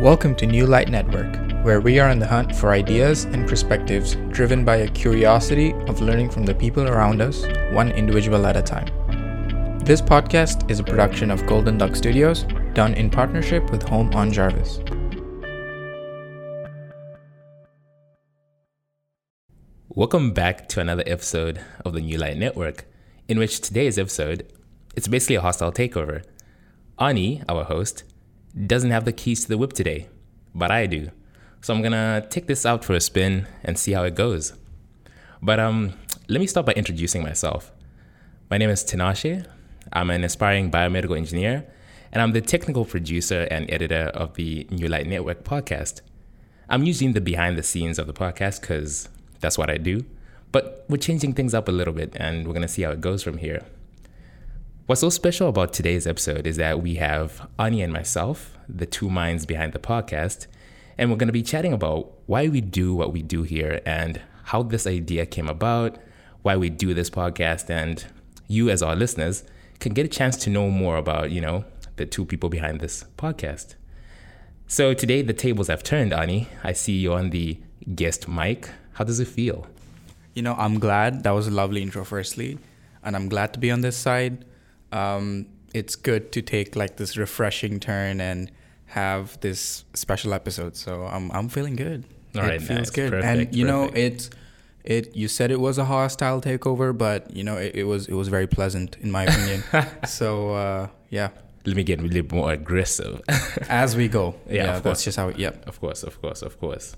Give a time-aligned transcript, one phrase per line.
[0.00, 4.16] Welcome to New Light Network, where we are on the hunt for ideas and perspectives
[4.30, 8.62] driven by a curiosity of learning from the people around us, one individual at a
[8.62, 8.86] time.
[9.84, 14.32] This podcast is a production of Golden Duck Studios, done in partnership with Home on
[14.32, 14.80] Jarvis.
[19.90, 22.86] Welcome back to another episode of the New Light Network,
[23.28, 24.50] in which today's episode
[24.96, 26.24] it's basically a hostile takeover.
[26.98, 28.04] Ani, our host,
[28.66, 30.08] doesn't have the keys to the whip today,
[30.54, 31.10] but I do.
[31.60, 34.54] So I'm gonna take this out for a spin and see how it goes.
[35.42, 35.94] But um,
[36.28, 37.72] let me start by introducing myself.
[38.50, 39.46] My name is Tinashe.
[39.92, 41.66] I'm an aspiring biomedical engineer,
[42.12, 46.00] and I'm the technical producer and editor of the New Light Network podcast.
[46.68, 49.08] I'm using the behind the scenes of the podcast because
[49.40, 50.04] that's what I do.
[50.52, 53.22] But we're changing things up a little bit, and we're gonna see how it goes
[53.22, 53.62] from here.
[54.90, 59.08] What's so special about today's episode is that we have Ani and myself, the two
[59.08, 60.48] minds behind the podcast,
[60.98, 64.20] and we're going to be chatting about why we do what we do here and
[64.46, 65.96] how this idea came about,
[66.42, 68.04] why we do this podcast, and
[68.48, 69.44] you as our listeners
[69.78, 73.04] can get a chance to know more about, you know, the two people behind this
[73.16, 73.76] podcast.
[74.66, 76.48] So today the tables have turned, Ani.
[76.64, 77.60] I see you on the
[77.94, 78.68] guest mic.
[78.94, 79.68] How does it feel?
[80.34, 81.22] You know, I'm glad.
[81.22, 82.58] That was a lovely intro, firstly.
[83.04, 84.46] And I'm glad to be on this side
[84.92, 88.50] um, it's good to take like this refreshing turn and
[88.86, 90.76] have this special episode.
[90.76, 92.04] So I'm I'm feeling good.
[92.34, 92.90] All it right, feels nice.
[92.90, 93.10] good.
[93.10, 93.94] Perfect, and you perfect.
[93.94, 94.30] know it's
[94.84, 98.14] it you said it was a hostile takeover, but you know it, it was it
[98.14, 99.62] was very pleasant in my opinion.
[100.06, 101.30] so uh, yeah,
[101.66, 103.20] Let me get a little more aggressive.
[103.68, 104.34] as we go.
[104.48, 105.04] Yeah, of that's course.
[105.04, 105.28] just how.
[105.28, 105.66] It, yep.
[105.68, 106.96] Of course, of course, of course.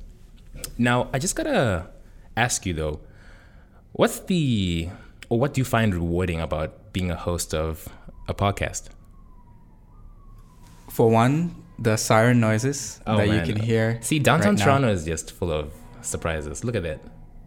[0.78, 1.88] Now, I just gotta
[2.36, 3.00] ask you though,
[3.92, 4.88] what's the
[5.28, 7.88] or what do you find rewarding about being a host of
[8.28, 8.88] a podcast?
[10.90, 13.46] For one, the siren noises Oh, that man.
[13.46, 13.98] you can hear.
[14.02, 14.64] See, downtown right.
[14.64, 16.64] Toronto is just full of surprises.
[16.64, 17.00] Look at that.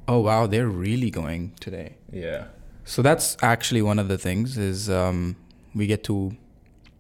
[0.08, 1.98] Oh wow, they're really going today.
[2.12, 2.46] Yeah.
[2.84, 5.36] So that's actually one of the things is um,
[5.74, 6.36] we get to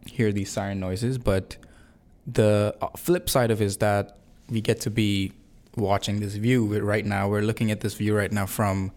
[0.08, 1.58] hear these siren noises, but
[2.26, 4.18] the uh, flip side of it is that
[4.50, 5.32] we get to be
[5.76, 7.28] watching this view right now.
[7.30, 8.92] We're looking at this view right now from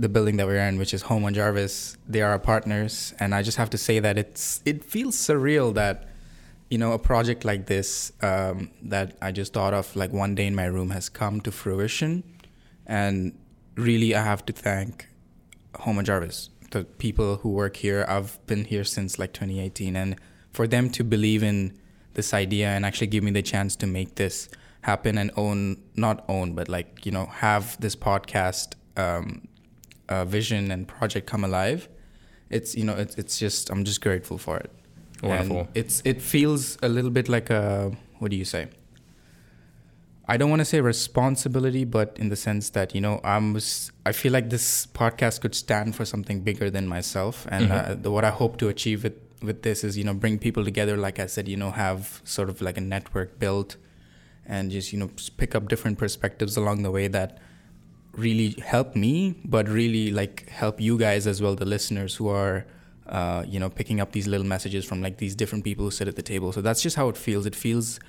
[0.00, 1.98] the building that we're in, which is Home on Jarvis.
[2.08, 5.74] They are our partners, and I just have to say that it's it feels surreal
[5.74, 6.08] that
[6.70, 10.46] you know a project like this um, that I just thought of like one day
[10.46, 12.24] in my room has come to fruition,
[12.86, 13.38] and
[13.74, 15.06] really I have to thank
[15.80, 18.06] Home on Jarvis, the people who work here.
[18.08, 20.16] I've been here since like 2018, and
[20.50, 21.78] for them to believe in
[22.14, 24.48] this idea and actually give me the chance to make this
[24.80, 29.46] happen and own, not own, but like you know, have this podcast um,
[30.10, 31.88] uh, vision and project come alive.
[32.50, 34.70] It's you know, it's it's just I'm just grateful for it.
[35.22, 35.60] Wonderful.
[35.60, 38.68] And it's it feels a little bit like a what do you say?
[40.26, 43.56] I don't want to say responsibility, but in the sense that you know I'm
[44.06, 48.10] I feel like this podcast could stand for something bigger than myself, and uh, the,
[48.10, 50.96] what I hope to achieve with with this is you know bring people together.
[50.96, 53.76] Like I said, you know have sort of like a network built,
[54.46, 57.38] and just you know pick up different perspectives along the way that
[58.12, 62.66] really help me, but really like help you guys as well, the listeners who are,
[63.06, 66.08] uh, you know, picking up these little messages from like these different people who sit
[66.08, 66.52] at the table.
[66.52, 67.46] So that's just how it feels.
[67.46, 68.00] It feels,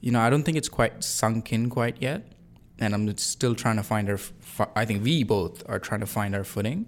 [0.00, 2.32] you know, I don't think it's quite sunk in quite yet,
[2.78, 4.14] and I'm still trying to find our.
[4.14, 6.86] F- I think we both are trying to find our footing,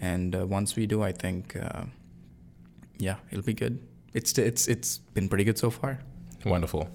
[0.00, 1.84] and uh, once we do, I think, uh,
[2.98, 3.80] yeah, it'll be good.
[4.14, 6.00] It's it's it's been pretty good so far.
[6.44, 6.88] Wonderful.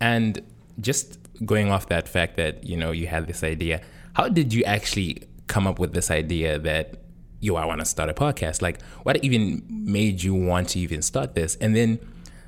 [0.00, 0.42] And
[0.80, 3.80] just going off that fact that, you know, you had this idea,
[4.18, 6.96] how did you actually come up with this idea that
[7.40, 8.60] yo, I want to start a podcast?
[8.60, 11.54] Like what even made you want to even start this?
[11.60, 12.00] And then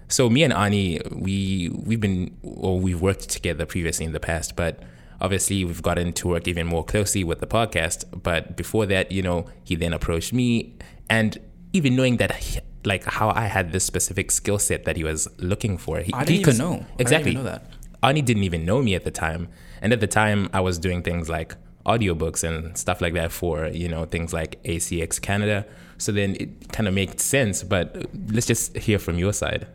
[0.09, 4.57] so me and Ani, we we've been or we've worked together previously in the past,
[4.57, 4.83] but
[5.21, 8.05] obviously we've gotten to work even more closely with the podcast.
[8.21, 10.75] But before that, you know, he then approached me
[11.09, 11.39] and
[11.73, 15.29] even knowing that he- like how I had this specific skill set that he was
[15.39, 15.99] looking for.
[16.01, 16.73] He, I didn't he even know.
[16.73, 17.35] I didn't even Exactly.
[17.35, 17.63] know that.
[18.03, 19.49] Ani didn't even know me at the time.
[19.81, 21.55] And at the time, I was doing things like
[21.87, 25.67] audiobooks and stuff like that for, you know, things like ACX Canada.
[25.99, 27.63] So then it kind of made sense.
[27.63, 29.67] But let's just hear from your side.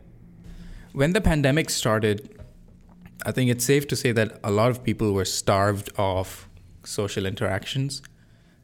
[0.93, 2.39] When the pandemic started,
[3.25, 6.47] I think it's safe to say that a lot of people were starved of
[6.83, 8.01] social interactions.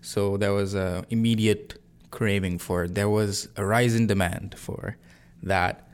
[0.02, 2.96] So there was a immediate craving for it.
[2.96, 4.98] There was a rise in demand for
[5.44, 5.88] that,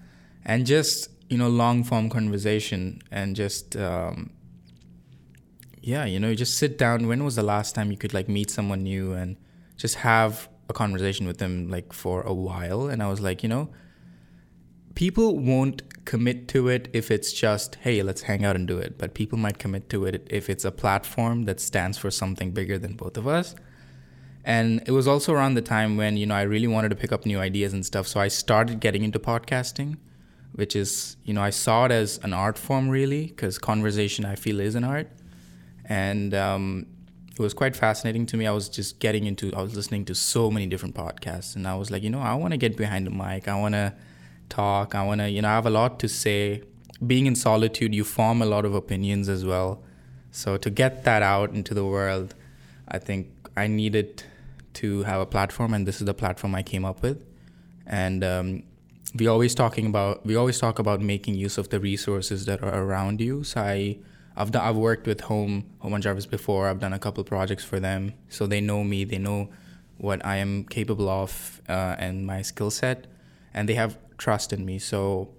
[0.46, 4.32] and just you know long form conversation and just um,
[5.88, 7.07] yeah, you know, just sit down.
[7.07, 9.38] When was the last time you could like meet someone new and
[9.78, 12.88] just have a conversation with them like for a while?
[12.88, 13.69] And I was like, you know,
[14.95, 18.98] people won't commit to it if it's just hey let's hang out and do it
[18.98, 22.80] but people might commit to it if it's a platform that stands for something bigger
[22.80, 23.56] than both of us
[24.45, 27.12] and it was also around the time when you know i really wanted to pick
[27.12, 29.98] up new ideas and stuff so i started getting into podcasting
[30.54, 34.33] which is you know i saw it as an art form really because conversation i
[34.33, 35.10] feel is an art
[35.88, 36.86] and um,
[37.31, 40.16] it was quite fascinating to me i was just getting into i was listening to
[40.16, 43.06] so many different podcasts and i was like you know i want to get behind
[43.06, 43.94] the mic i want to
[44.50, 44.95] talk.
[44.95, 46.63] I want to, you know, I have a lot to say.
[47.06, 49.84] Being in solitude, you form a lot of opinions as well.
[50.31, 52.33] So to get that out into the world,
[52.88, 54.24] I think I needed
[54.75, 57.24] to have a platform, and this is the platform I came up with.
[57.86, 58.63] And um,
[59.16, 62.83] we always talking about we always talk about making use of the resources that are
[62.83, 63.44] around you.
[63.44, 63.98] So I.
[64.38, 66.68] I've done, I've worked with Home Home on Jarvis before.
[66.69, 69.04] I've done a couple projects for them, so they know me.
[69.04, 69.50] They know
[69.98, 73.07] what I am capable of uh, and my skill set,
[73.54, 74.80] and they have trust in me.
[74.80, 75.30] So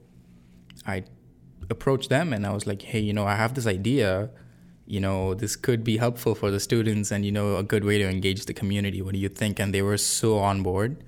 [0.86, 1.04] I
[1.70, 4.30] approached them and I was like, hey, you know, I have this idea.
[4.86, 7.98] You know, this could be helpful for the students and, you know, a good way
[7.98, 9.02] to engage the community.
[9.02, 9.58] What do you think?
[9.58, 11.04] And they were so on board.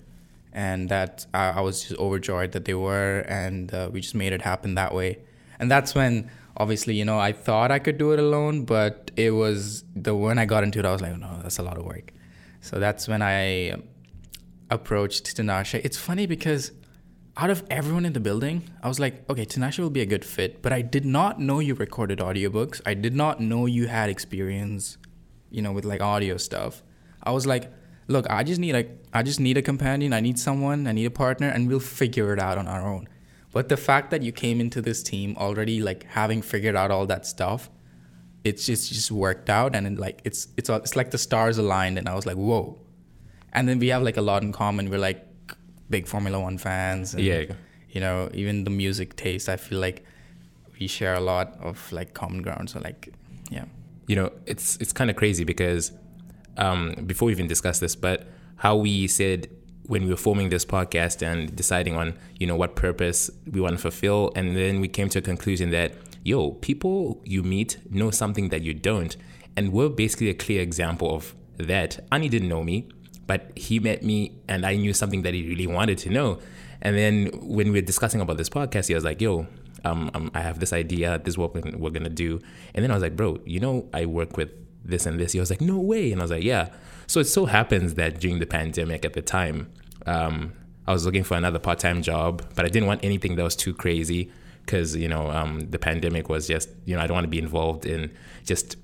[0.52, 3.20] And that I, I was just overjoyed that they were.
[3.20, 5.19] And uh, we just made it happen that way.
[5.58, 9.30] And that's when, obviously, you know, I thought I could do it alone, but it
[9.30, 11.84] was the when I got into it, I was like, no, that's a lot of
[11.84, 12.12] work.
[12.60, 13.76] So that's when I
[14.70, 15.80] approached Tinashe.
[15.82, 16.72] It's funny because
[17.36, 20.24] out of everyone in the building, I was like, okay, Tinashe will be a good
[20.24, 22.82] fit, but I did not know you recorded audiobooks.
[22.84, 24.98] I did not know you had experience,
[25.50, 26.82] you know, with like audio stuff.
[27.22, 27.72] I was like,
[28.08, 28.84] look, I just need a
[29.14, 32.34] I just need a companion, I need someone, I need a partner, and we'll figure
[32.34, 33.08] it out on our own.
[33.52, 37.06] But the fact that you came into this team already like having figured out all
[37.06, 37.69] that stuff,
[38.44, 41.99] it's just just worked out and it, like it's it's it's like the stars aligned
[41.99, 42.79] and I was like, whoa.
[43.52, 44.88] And then we have like a lot in common.
[44.88, 45.26] We're like
[45.88, 47.14] big Formula One fans.
[47.14, 47.44] And, yeah.
[47.91, 50.05] You know, even the music taste, I feel like
[50.79, 52.70] we share a lot of like common ground.
[52.70, 53.12] So like,
[53.50, 53.64] yeah.
[54.06, 55.91] You know, it's it's kind of crazy because
[56.56, 59.49] um, before we even discuss this, but how we said
[59.90, 62.06] when we were forming this podcast and deciding on
[62.38, 65.70] you know what purpose we want to fulfill, and then we came to a conclusion
[65.70, 65.92] that
[66.22, 69.16] yo, people you meet know something that you don't,
[69.56, 71.90] and we're basically a clear example of that.
[72.10, 72.88] Ani didn't know me
[73.31, 76.40] but he met me and I knew something that he really wanted to know.
[76.82, 79.46] And then when we were discussing about this podcast, he was like, yo,
[79.84, 82.40] um, um, I have this idea, this is what we're, to do.
[82.75, 84.50] And then I was like, bro, you know, I work with
[84.84, 85.31] this and this.
[85.31, 86.10] He was like, no way.
[86.10, 86.70] And I was like, yeah.
[87.10, 89.72] So it so happens that during the pandemic at the time,
[90.06, 90.52] um,
[90.86, 93.56] I was looking for another part time job, but I didn't want anything that was
[93.56, 94.30] too crazy
[94.64, 97.40] because, you know, um, the pandemic was just, you know, I don't want to be
[97.40, 98.12] involved in
[98.44, 98.76] just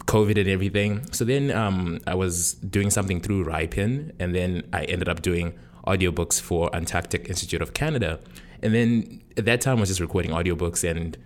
[0.00, 1.10] COVID and everything.
[1.10, 5.58] So then um, I was doing something through Ripin, and then I ended up doing
[5.86, 8.20] audiobooks for Antarctic Institute of Canada.
[8.62, 11.16] And then at that time I was just recording audiobooks and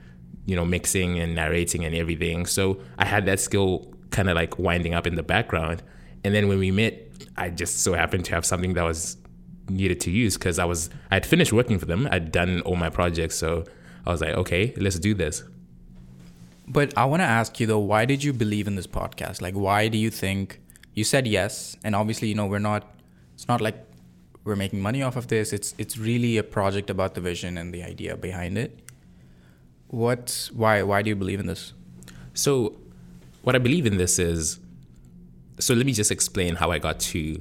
[0.46, 2.46] you know mixing and narrating and everything.
[2.46, 5.82] So I had that skill kind of like winding up in the background.
[6.24, 7.00] And then when we met,
[7.36, 9.16] I just so happened to have something that was
[9.68, 12.08] needed to use because I was I had finished working for them.
[12.10, 13.64] I'd done all my projects, so
[14.06, 15.42] I was like, okay, let's do this.
[16.66, 19.42] But I want to ask you though, why did you believe in this podcast?
[19.42, 20.60] Like, why do you think
[20.94, 21.76] you said yes?
[21.84, 22.90] And obviously, you know, we're not.
[23.34, 23.84] It's not like
[24.44, 25.52] we're making money off of this.
[25.52, 28.78] It's it's really a project about the vision and the idea behind it.
[29.88, 30.50] What?
[30.54, 30.82] Why?
[30.82, 31.72] Why do you believe in this?
[32.32, 32.76] So,
[33.42, 34.60] what I believe in this is.
[35.58, 37.40] So let me just explain how I got to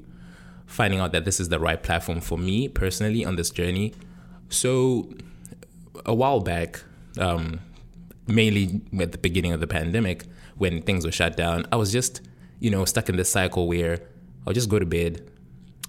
[0.65, 3.93] finding out that this is the right platform for me personally on this journey.
[4.49, 5.13] So,
[6.05, 6.83] a while back,
[7.17, 7.59] um,
[8.27, 10.25] mainly at the beginning of the pandemic
[10.57, 12.21] when things were shut down, I was just,
[12.59, 13.99] you know, stuck in this cycle where
[14.45, 15.29] I'll just go to bed,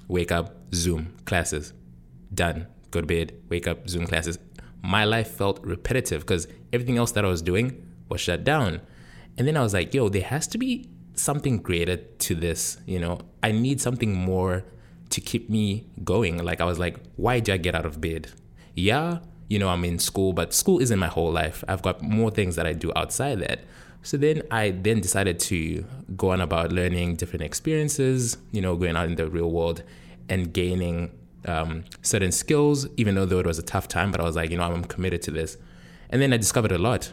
[0.09, 1.73] wake up, Zoom classes,
[2.33, 2.66] done.
[2.90, 4.38] Go to bed, wake up, Zoom classes.
[4.83, 8.81] My life felt repetitive because everything else that I was doing was shut down.
[9.37, 12.78] And then I was like, yo, there has to be something greater to this.
[12.87, 14.64] You know, I need something more
[15.11, 16.42] to keep me going.
[16.42, 18.33] Like, I was like, why did I get out of bed?
[18.75, 19.18] Yeah,
[19.49, 21.62] you know, I'm in school, but school isn't my whole life.
[21.68, 23.61] I've got more things that I do outside that.
[24.02, 25.85] So then I then decided to
[26.16, 29.83] go on about learning different experiences, you know, going out in the real world
[30.28, 31.11] and gaining
[31.47, 34.50] um, certain skills, even though, though it was a tough time, but I was like,
[34.50, 35.56] you know, I'm committed to this.
[36.11, 37.12] And then I discovered a lot.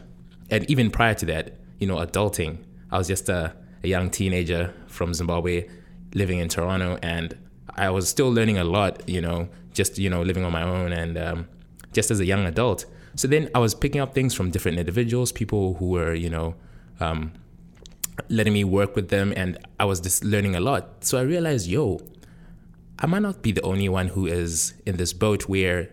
[0.50, 2.58] And even prior to that, you know, adulting,
[2.90, 3.54] I was just a,
[3.84, 5.68] a young teenager from Zimbabwe
[6.14, 7.36] living in Toronto and
[7.74, 10.92] I was still learning a lot, you know, just, you know, living on my own
[10.92, 11.48] and, um,
[11.92, 12.84] just as a young adult.
[13.16, 16.54] So then I was picking up things from different individuals, people who were, you know,
[17.00, 17.32] um,
[18.28, 21.04] letting me work with them, and I was just learning a lot.
[21.04, 22.00] So I realized, yo,
[22.98, 25.90] I might not be the only one who is in this boat where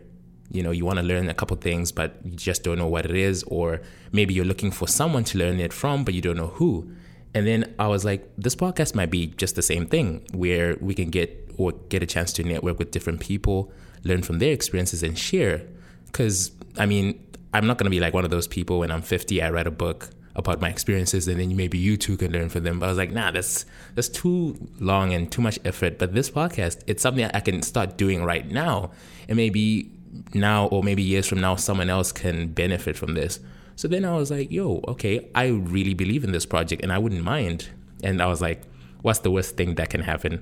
[0.51, 3.05] you know you want to learn a couple things but you just don't know what
[3.05, 3.81] it is or
[4.11, 6.91] maybe you're looking for someone to learn it from but you don't know who
[7.33, 10.93] and then i was like this podcast might be just the same thing where we
[10.95, 13.71] can get or get a chance to network with different people
[14.03, 15.61] learn from their experiences and share.
[16.05, 17.19] Because i mean
[17.53, 19.67] i'm not going to be like one of those people when i'm 50 i write
[19.67, 22.79] a book about my experiences and then maybe you too can learn from them.
[22.79, 25.99] But i was like nah that's that's too long and too much effort.
[25.99, 28.91] But this podcast it's something i can start doing right now.
[29.27, 29.91] And maybe
[30.33, 33.39] now or maybe years from now someone else can benefit from this
[33.79, 36.97] so then i was like yo okay i really believe in this project and i
[36.97, 37.69] wouldn't mind.
[38.03, 38.61] And i was like
[39.03, 40.33] what's the worst thing that can happen?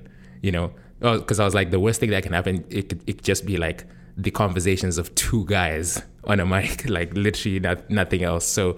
[0.42, 3.22] You know because i was like the worst thing that can happen it could, it
[3.22, 3.84] just be like
[4.16, 8.44] the conversations of two guys on a mic like literally not, nothing else.
[8.44, 8.76] So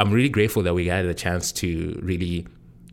[0.00, 2.48] i'm really grateful that we had a chance to really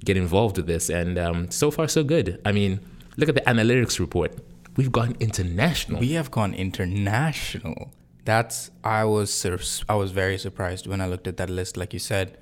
[0.06, 0.90] get involved with this.
[0.90, 2.40] And um, so far so good.
[2.46, 2.80] I mean
[3.18, 4.38] look at the analytics report.
[4.76, 6.00] We've gone international.
[6.00, 7.92] We have gone international.
[8.24, 9.60] That's I was sur-
[9.90, 11.78] I was very surprised when I looked at that list.
[11.78, 12.38] Like you said,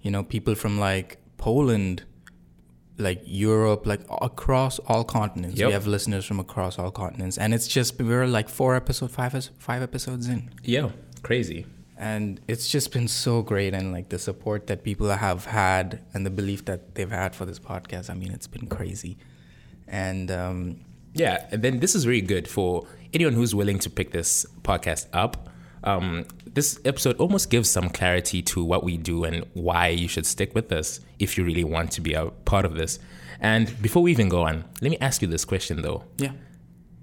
[0.00, 2.02] you know, people from like Poland,
[2.98, 5.58] like Europe, like across all continents.
[5.58, 5.66] Yep.
[5.66, 9.50] We have listeners from across all continents, and it's just we're like four episodes, five
[9.58, 10.50] five episodes in.
[10.62, 10.90] Yeah,
[11.22, 11.66] crazy.
[11.96, 16.26] And it's just been so great, and like the support that people have had, and
[16.26, 18.10] the belief that they've had for this podcast.
[18.10, 19.18] I mean, it's been crazy,
[19.86, 20.80] and um,
[21.14, 25.06] yeah, and then this is really good for anyone who's willing to pick this podcast
[25.12, 25.48] up.
[25.84, 30.26] Um, this episode almost gives some clarity to what we do and why you should
[30.26, 32.98] stick with us if you really want to be a part of this.
[33.40, 36.04] And before we even go on, let me ask you this question though.
[36.18, 36.32] Yeah.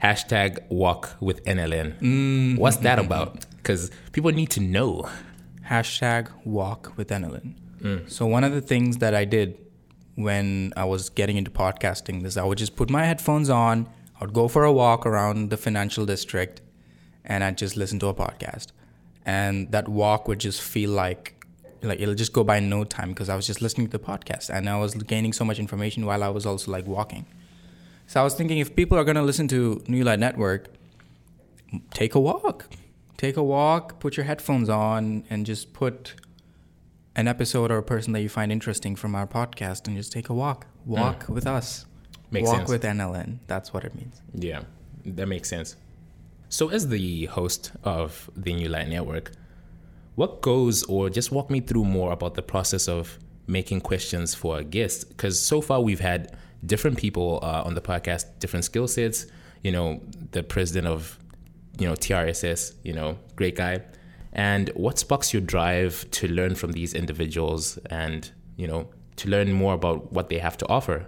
[0.01, 1.96] Hashtag walk with NLN.
[2.00, 2.56] Mm-hmm.
[2.56, 3.46] What's that about?
[3.58, 5.10] Because people need to know.
[5.68, 7.56] Hashtag walk with NLN.
[7.82, 8.10] Mm.
[8.10, 9.58] So, one of the things that I did
[10.16, 13.88] when I was getting into podcasting is I would just put my headphones on
[14.20, 16.62] I would go for a walk around the financial district
[17.24, 18.68] and I'd just listen to a podcast.
[19.26, 21.36] And that walk would just feel like
[21.82, 24.50] like it'll just go by no time because I was just listening to the podcast
[24.50, 27.26] and I was gaining so much information while I was also like walking.
[28.08, 30.68] So I was thinking if people are going to listen to New Light Network,
[31.94, 32.66] take a walk.
[33.16, 36.16] Take a walk, put your headphones on and just put
[37.16, 40.28] an episode or a person that you find interesting from our podcast and just take
[40.30, 40.68] a walk.
[40.86, 41.30] Walk mm.
[41.30, 41.86] with us.
[42.31, 42.69] Makes Walk sense.
[42.69, 43.39] with NLN.
[43.48, 44.21] That's what it means.
[44.33, 44.62] Yeah,
[45.05, 45.75] that makes sense.
[46.50, 49.31] So, as the host of the New Light Network,
[50.15, 53.17] what goes, or just walk me through more about the process of
[53.48, 55.09] making questions for a guest?
[55.09, 59.27] Because so far we've had different people uh, on the podcast, different skill sets.
[59.63, 61.17] You know, the president of,
[61.77, 63.81] you know, TRSS, you know, great guy.
[64.33, 69.51] And what sparks your drive to learn from these individuals and, you know, to learn
[69.51, 71.07] more about what they have to offer?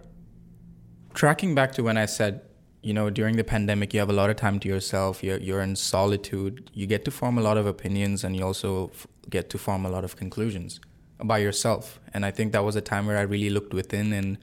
[1.13, 2.41] Tracking back to when I said,
[2.81, 5.23] you know, during the pandemic, you have a lot of time to yourself.
[5.23, 6.71] You're you're in solitude.
[6.73, 9.85] You get to form a lot of opinions, and you also f- get to form
[9.85, 10.79] a lot of conclusions
[11.23, 11.99] by yourself.
[12.13, 14.37] And I think that was a time where I really looked within and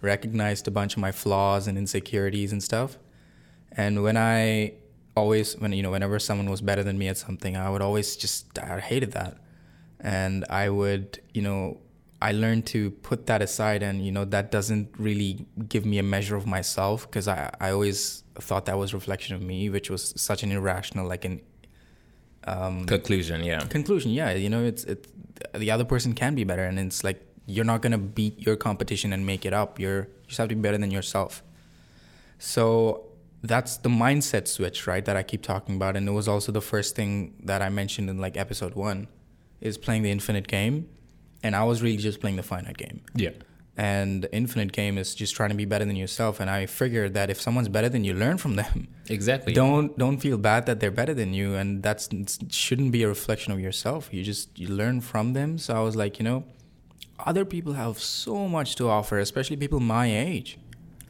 [0.00, 2.98] recognized a bunch of my flaws and insecurities and stuff.
[3.72, 4.74] And when I
[5.16, 8.16] always, when you know, whenever someone was better than me at something, I would always
[8.16, 9.36] just I hated that,
[10.00, 11.78] and I would, you know,
[12.24, 16.02] I learned to put that aside, and you know that doesn't really give me a
[16.02, 20.14] measure of myself because I I always thought that was reflection of me, which was
[20.16, 21.42] such an irrational like an
[22.44, 23.44] um, conclusion.
[23.44, 24.10] Yeah, conclusion.
[24.10, 25.06] Yeah, you know it's it
[25.52, 29.12] the other person can be better, and it's like you're not gonna beat your competition
[29.12, 29.78] and make it up.
[29.78, 31.42] You're you just have to be better than yourself.
[32.38, 33.04] So
[33.42, 35.04] that's the mindset switch, right?
[35.04, 38.08] That I keep talking about, and it was also the first thing that I mentioned
[38.08, 39.08] in like episode one,
[39.60, 40.88] is playing the infinite game
[41.44, 43.02] and I was really just playing the finite game.
[43.14, 43.30] Yeah.
[43.76, 46.40] And infinite game is just trying to be better than yourself.
[46.40, 48.88] And I figured that if someone's better than you, learn from them.
[49.08, 49.52] Exactly.
[49.52, 52.08] Don't don't feel bad that they're better than you, and that's
[52.50, 54.08] shouldn't be a reflection of yourself.
[54.12, 55.58] You just you learn from them.
[55.58, 56.44] So I was like, you know,
[57.18, 60.58] other people have so much to offer, especially people my age.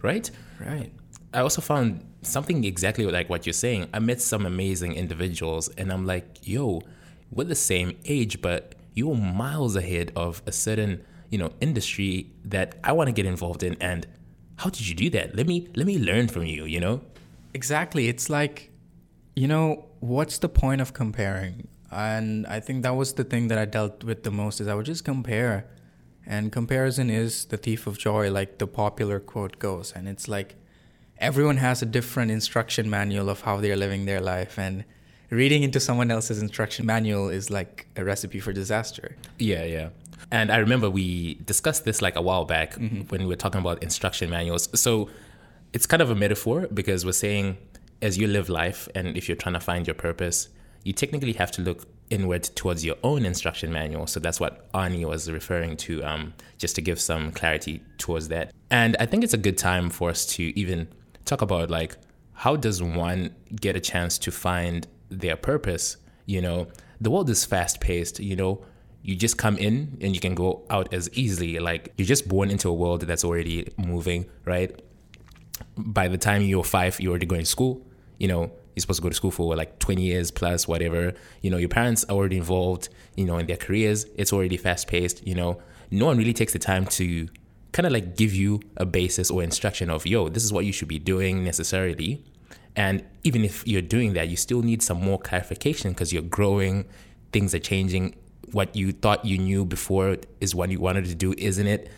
[0.02, 0.30] Right.
[0.58, 0.90] Right.
[1.32, 3.88] I also found something exactly like what you're saying.
[3.92, 6.82] I met some amazing individuals, and I'm like, yo,
[7.30, 12.76] we're the same age, but you're miles ahead of a certain you know industry that
[12.82, 14.06] I want to get involved in and
[14.56, 15.34] how did you do that?
[15.34, 17.00] Let me let me learn from you you know?
[17.52, 18.70] Exactly it's like
[19.34, 21.68] you know what's the point of comparing?
[21.90, 24.74] And I think that was the thing that I dealt with the most is I
[24.74, 25.66] would just compare.
[26.26, 29.92] And comparison is the thief of joy like the popular quote goes.
[29.94, 30.56] And it's like
[31.18, 34.58] everyone has a different instruction manual of how they're living their life.
[34.58, 34.84] And
[35.34, 39.16] reading into someone else's instruction manual is like a recipe for disaster.
[39.38, 39.88] Yeah, yeah.
[40.30, 43.02] And I remember we discussed this like a while back mm-hmm.
[43.02, 44.68] when we were talking about instruction manuals.
[44.78, 45.10] So
[45.72, 47.58] it's kind of a metaphor because we're saying
[48.00, 50.48] as you live life and if you're trying to find your purpose,
[50.84, 54.06] you technically have to look inward towards your own instruction manual.
[54.06, 58.52] So that's what Ani was referring to, um, just to give some clarity towards that.
[58.70, 60.88] And I think it's a good time for us to even
[61.24, 61.96] talk about like
[62.34, 64.86] how does one get a chance to find
[65.20, 65.96] their purpose?
[66.26, 66.68] You know,
[67.00, 68.64] the world is fast paced, you know,
[69.02, 71.58] you just come in and you can go out as easily.
[71.58, 74.80] Like you're just born into a world that's already moving, right?
[75.76, 77.86] By the time you're five, you're already going to school.
[78.18, 81.12] You know, you're supposed to go to school for like 20 years plus, whatever.
[81.42, 84.06] You know, your parents are already involved, you know, in their careers.
[84.16, 85.26] It's already fast paced.
[85.26, 87.28] You know, no one really takes the time to
[87.72, 90.72] kind of like give you a basis or instruction of, yo, this is what you
[90.72, 92.24] should be doing necessarily.
[92.76, 96.86] And even if you're doing that, you still need some more clarification because you're growing,
[97.32, 98.16] things are changing.
[98.52, 101.90] What you thought you knew before is what you wanted to do, isn't it?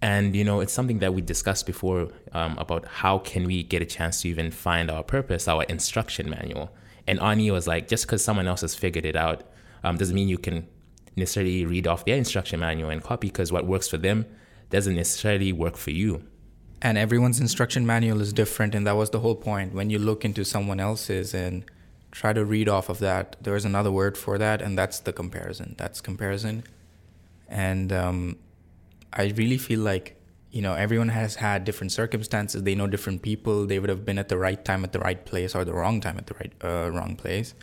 [0.00, 3.82] And you know, it's something that we discussed before um, about how can we get
[3.82, 6.70] a chance to even find our purpose, our instruction manual.
[7.06, 9.44] And Ani was like, just because someone else has figured it out
[9.82, 10.68] um, doesn't mean you can
[11.16, 14.26] necessarily read off their instruction manual and copy because what works for them
[14.70, 16.22] doesn't necessarily work for you.
[16.80, 19.74] And everyone's instruction manual is different, and that was the whole point.
[19.74, 21.64] When you look into someone else's and
[22.12, 25.12] try to read off of that, there is another word for that, and that's the
[25.12, 25.74] comparison.
[25.76, 26.62] That's comparison.
[27.48, 28.36] And um,
[29.12, 30.14] I really feel like
[30.50, 32.62] you know everyone has had different circumstances.
[32.62, 33.66] They know different people.
[33.66, 36.00] They would have been at the right time at the right place, or the wrong
[36.00, 37.54] time at the right uh, wrong place.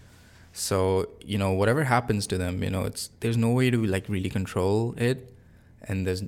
[0.51, 4.10] So you know whatever happens to them, you know it's there's no way to like
[4.10, 5.34] really control it,
[5.84, 6.24] and there's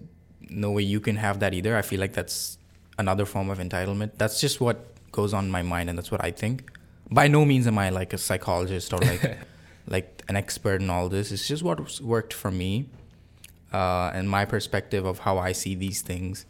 [0.50, 1.75] no way you can have that either.
[1.75, 2.58] I feel like that's
[2.98, 4.12] another form of entitlement.
[4.18, 6.70] That's just what goes on in my mind, and that's what I think.
[7.10, 9.38] By no means am I like a psychologist or like
[9.88, 11.32] like an expert in all this.
[11.32, 12.89] It's just what worked for me,
[13.74, 16.46] uh, and my perspective of how I see these things,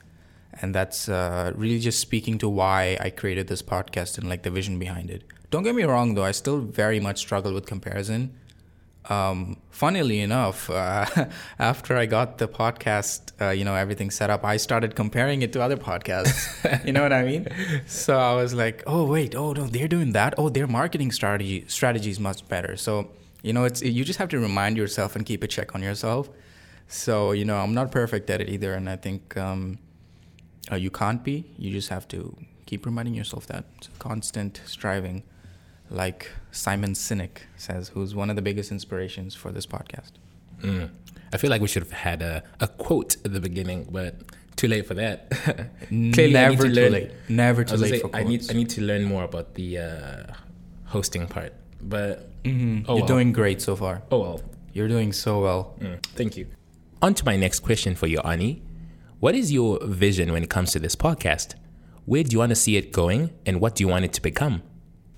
[0.61, 4.49] and that's uh, really just speaking to why I created this podcast and like the
[4.49, 5.23] vision behind it.
[5.49, 6.25] Don't get me wrong, though.
[6.25, 8.33] I still very much struggle with comparison
[9.09, 11.05] um, funnily enough, uh,
[11.59, 15.53] after I got the podcast, uh, you know, everything set up, I started comparing it
[15.53, 16.85] to other podcasts.
[16.85, 17.47] you know what I mean?
[17.85, 20.33] So I was like, oh wait, oh no, they're doing that.
[20.37, 22.75] Oh, their marketing strategy strategy is much better.
[22.75, 23.11] So
[23.43, 26.29] you know, it's you just have to remind yourself and keep a check on yourself.
[26.87, 29.79] So you know, I'm not perfect at it either, and I think um,
[30.71, 31.45] uh, you can't be.
[31.57, 35.23] You just have to keep reminding yourself that it's constant striving
[35.89, 40.11] like Simon Sinek says, who's one of the biggest inspirations for this podcast.
[40.61, 40.89] Mm.
[41.33, 44.15] I feel like we should have had a, a quote at the beginning, but
[44.55, 45.29] too late for that.
[45.87, 47.11] Clearly, Never to too late.
[47.29, 48.25] Never too late say, for quotes.
[48.25, 50.33] I need I need to learn more about the uh,
[50.85, 51.53] hosting part.
[51.81, 52.89] But mm-hmm.
[52.89, 53.07] oh, you're well.
[53.07, 54.01] doing great so far.
[54.11, 54.41] Oh well,
[54.73, 55.75] you're doing so well.
[55.79, 56.47] Mm, thank you.
[57.01, 58.63] On to my next question for you, Ani.
[59.19, 61.55] What is your vision when it comes to this podcast?
[62.05, 64.21] Where do you want to see it going, and what do you want it to
[64.21, 64.63] become?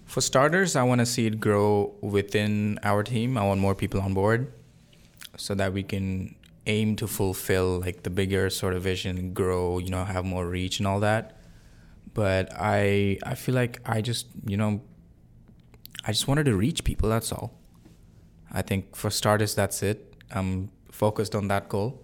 [0.10, 3.38] For starters, I want to see it grow within our team.
[3.38, 4.52] I want more people on board
[5.38, 6.34] so that we can
[6.65, 10.80] aim to fulfill like the bigger sort of vision, grow, you know, have more reach
[10.80, 11.38] and all that.
[12.15, 14.82] But I I feel like I just, you know,
[16.04, 17.54] I just wanted to reach people, that's all.
[18.52, 20.15] I think for starters that's it.
[20.32, 22.02] I'm focused on that goal.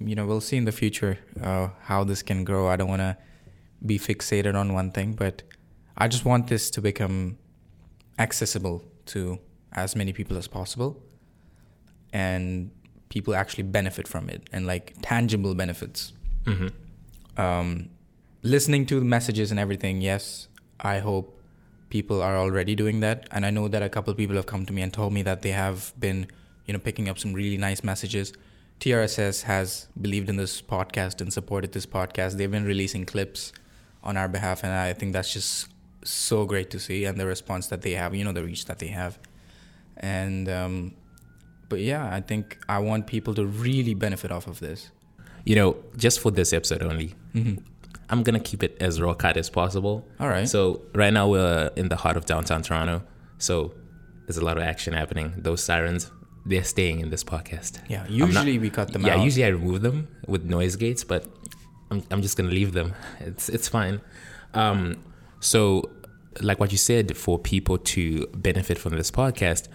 [0.00, 2.68] You know, we'll see in the future uh, how this can grow.
[2.68, 3.18] I don't want to
[3.84, 5.42] be fixated on one thing, but
[5.98, 7.36] I just want this to become
[8.24, 8.76] accessible
[9.12, 9.38] to
[9.72, 10.90] as many people as possible
[12.12, 12.70] and
[13.08, 16.00] people actually benefit from it and like tangible benefits.
[16.44, 16.70] Mm-hmm.
[17.40, 17.68] um,
[18.42, 20.48] listening to the messages and everything yes
[20.80, 21.26] i hope
[21.96, 23.28] people are already doing that.
[23.30, 25.22] And i know that a couple of people have come to me and told me
[25.22, 26.26] that they have been
[26.66, 28.32] you know picking up some really nice messages.
[28.80, 32.30] Trss has believed in this podcast and supported this podcast.
[32.38, 33.52] They've been releasing clips
[34.02, 35.68] on our behalf and i think that's just
[36.04, 38.78] so great to see and the response that they have, you know, the reach that
[38.78, 39.18] they have.
[39.96, 40.94] And, um,
[41.68, 44.90] but yeah, I think I want people to really benefit off of this.
[45.44, 47.64] You know, just for this episode only, mm-hmm.
[48.08, 50.06] I'm going to keep it as raw cut as possible.
[50.20, 50.48] All right.
[50.48, 53.02] So, right now we're in the heart of downtown Toronto.
[53.38, 53.74] So,
[54.26, 55.32] there's a lot of action happening.
[55.36, 56.10] Those sirens,
[56.44, 57.80] they're staying in this podcast.
[57.88, 59.18] Yeah, usually not, we cut them yeah, out.
[59.18, 61.26] Yeah, usually I remove them with noise gates, but
[61.90, 62.94] I'm, I'm just going to leave them.
[63.20, 64.00] It's, it's fine.
[64.54, 65.02] Um,
[65.42, 65.90] so,
[66.40, 69.66] like what you said, for people to benefit from this podcast,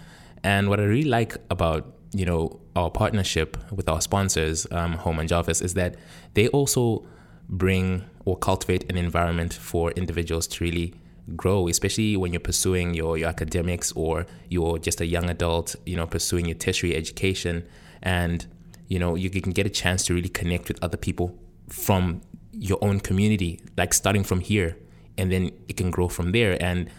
[0.43, 5.19] and what I really like about you know our partnership with our sponsors, um, Home
[5.19, 5.95] on Jarvis, is that
[6.35, 7.05] they also
[7.49, 10.93] bring or cultivate an environment for individuals to really
[11.35, 15.97] grow, especially when you're pursuing your, your academics or you're just a young adult, you
[15.97, 17.65] know, pursuing your tertiary education.
[18.01, 18.45] And,
[18.87, 22.21] you know, you can get a chance to really connect with other people from
[22.53, 24.77] your own community, like starting from here
[25.17, 26.61] and then it can grow from there.
[26.61, 26.89] And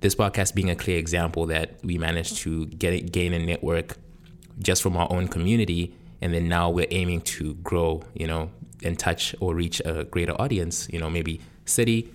[0.00, 3.96] this podcast being a clear example that we managed to get it, gain a network
[4.58, 8.50] just from our own community, and then now we're aiming to grow, you know,
[8.82, 12.12] and touch or reach a greater audience, you know, maybe city,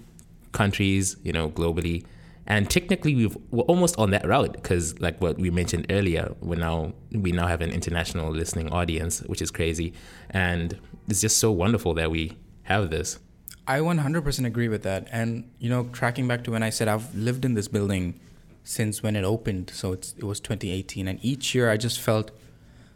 [0.51, 2.05] countries, you know, globally.
[2.47, 6.57] And technically, we've, we're almost on that route because, like what we mentioned earlier, we
[6.57, 9.93] now we now have an international listening audience, which is crazy,
[10.31, 13.19] and it's just so wonderful that we have this.
[13.67, 15.07] I 100% agree with that.
[15.11, 18.19] And, you know, tracking back to when I said I've lived in this building
[18.63, 21.07] since when it opened, so it was 2018.
[21.07, 22.31] And each year I just felt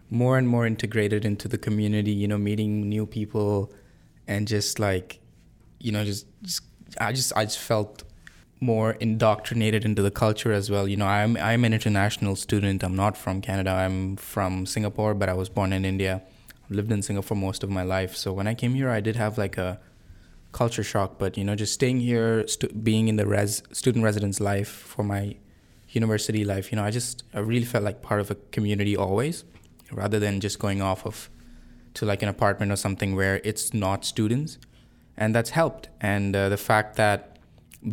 [0.10, 3.72] more and more integrated into the community, you know, meeting new people
[4.28, 5.20] and just like,
[5.80, 6.64] you know, just, just
[7.00, 8.04] I just, I just felt
[8.60, 10.88] more indoctrinated into the culture as well.
[10.88, 12.84] You know, I'm, I'm an international student.
[12.84, 13.72] I'm not from Canada.
[13.72, 16.22] I'm from Singapore, but I was born in India.
[16.64, 18.16] I've lived in Singapore most of my life.
[18.16, 19.80] So when I came here, I did have like a,
[20.56, 24.40] culture shock, but you know, just staying here, stu- being in the res student residence
[24.40, 25.36] life for my
[25.90, 29.44] university life, you know, I just I really felt like part of a community always,
[29.92, 31.30] rather than just going off of
[31.96, 34.58] to like an apartment or something where it's not students,
[35.18, 35.90] and that's helped.
[36.00, 37.20] And uh, the fact that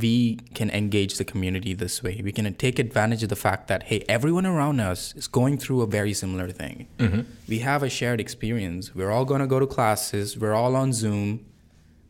[0.04, 3.80] we can engage the community this way, we can take advantage of the fact that
[3.90, 6.76] hey, everyone around us is going through a very similar thing.
[6.98, 7.22] Mm-hmm.
[7.48, 8.94] We have a shared experience.
[8.94, 10.38] We're all gonna go to classes.
[10.38, 11.30] We're all on Zoom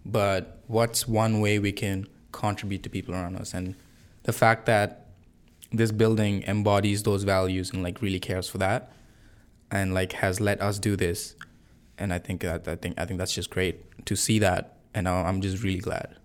[0.04, 3.54] but what's one way we can contribute to people around us?
[3.54, 3.74] And
[4.24, 5.02] the fact that
[5.72, 8.92] this building embodies those values and like really cares for that
[9.70, 11.34] and like has let us do this
[11.98, 15.08] and i think that i think i think that's just great to see that and
[15.08, 16.16] i'm just really glad.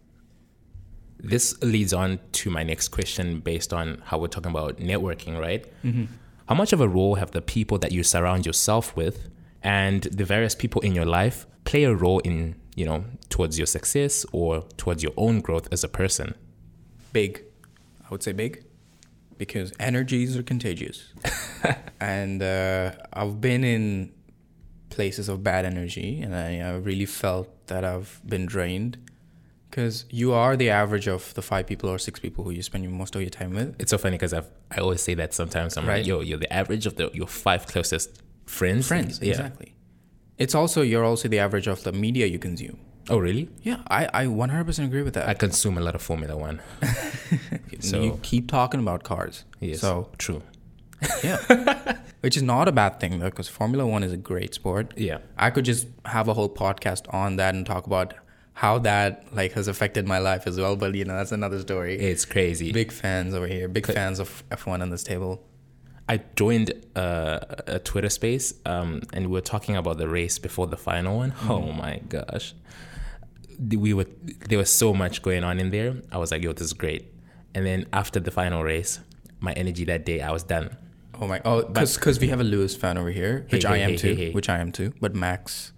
[1.20, 5.66] This leads on to my next question based on how we're talking about networking right?
[5.84, 6.06] Mm-hmm.
[6.48, 9.30] how much of a role have the people that you surround yourself with
[9.64, 13.68] and the various people in your life play a role in you know, towards your
[13.68, 16.36] success or towards your own growth as a person?
[17.14, 17.44] Big.
[18.06, 18.64] I would say big
[19.38, 21.14] because energies are contagious.
[22.00, 24.12] and uh, I've been in
[24.90, 28.98] places of bad energy and I, I really felt that I've been drained
[29.70, 32.90] because you are the average of the five people or six people who you spend
[32.92, 33.76] most of your time with.
[33.80, 35.78] It's so funny because I I always say that sometimes.
[35.78, 35.98] I'm right.
[35.98, 38.88] like, yo, you're the average of the your five closest friends.
[38.88, 39.30] Friends, yeah.
[39.30, 39.76] exactly.
[40.38, 42.80] It's also you're also the average of the media you consume.
[43.10, 43.50] Oh, really?
[43.64, 45.30] Yeah, I, I 100% agree with that.
[45.30, 46.62] I consume a lot of Formula One.
[47.80, 49.46] so you keep talking about cars.
[49.60, 49.80] Yes.
[49.80, 50.44] So true.
[51.24, 51.98] Yeah.
[52.22, 54.94] Which is not a bad thing though, because Formula One is a great sport.
[54.98, 55.20] Yeah.
[55.38, 58.14] I could just have a whole podcast on that and talk about
[58.54, 60.76] how that like has affected my life as well.
[60.76, 61.98] But you know, that's another story.
[62.00, 62.72] It's crazy.
[62.72, 63.68] Big fans over here.
[63.68, 65.44] Big fans of F1 on this table.
[66.10, 70.66] I joined uh, a Twitter space, um, and we were talking about the race before
[70.66, 71.32] the final one.
[71.32, 71.50] Mm.
[71.50, 72.54] Oh my gosh,
[73.60, 74.06] we were
[74.48, 75.96] there was so much going on in there.
[76.12, 77.14] I was like, "Yo, this is great."
[77.54, 79.00] And then after the final race,
[79.40, 80.76] my energy that day, I was done.
[81.20, 81.42] Oh my!
[81.44, 84.16] Oh, because we have a Lewis fan over here, which hey, I am hey, too.
[84.16, 84.94] Hey, which I am too.
[85.02, 85.72] But Max,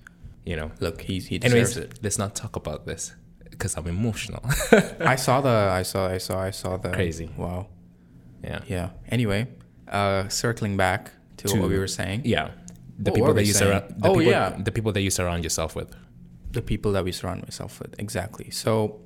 [0.44, 2.00] you know, look, he's he deserves Anyways, it.
[2.04, 3.16] Let's not talk about this
[3.50, 4.44] because I'm emotional.
[5.00, 7.30] I saw the, I saw, I saw, I saw the crazy.
[7.38, 7.68] Wow.
[8.44, 8.62] Yeah.
[8.68, 8.90] Yeah.
[9.10, 9.48] Anyway,
[9.88, 12.22] uh, circling back to, to, what we were saying.
[12.26, 12.52] Yeah,
[12.98, 13.96] the what people that you surround.
[14.04, 15.96] oh people, yeah, the people that you surround yourself with.
[16.52, 18.50] The people that we surround myself with, exactly.
[18.50, 19.02] So,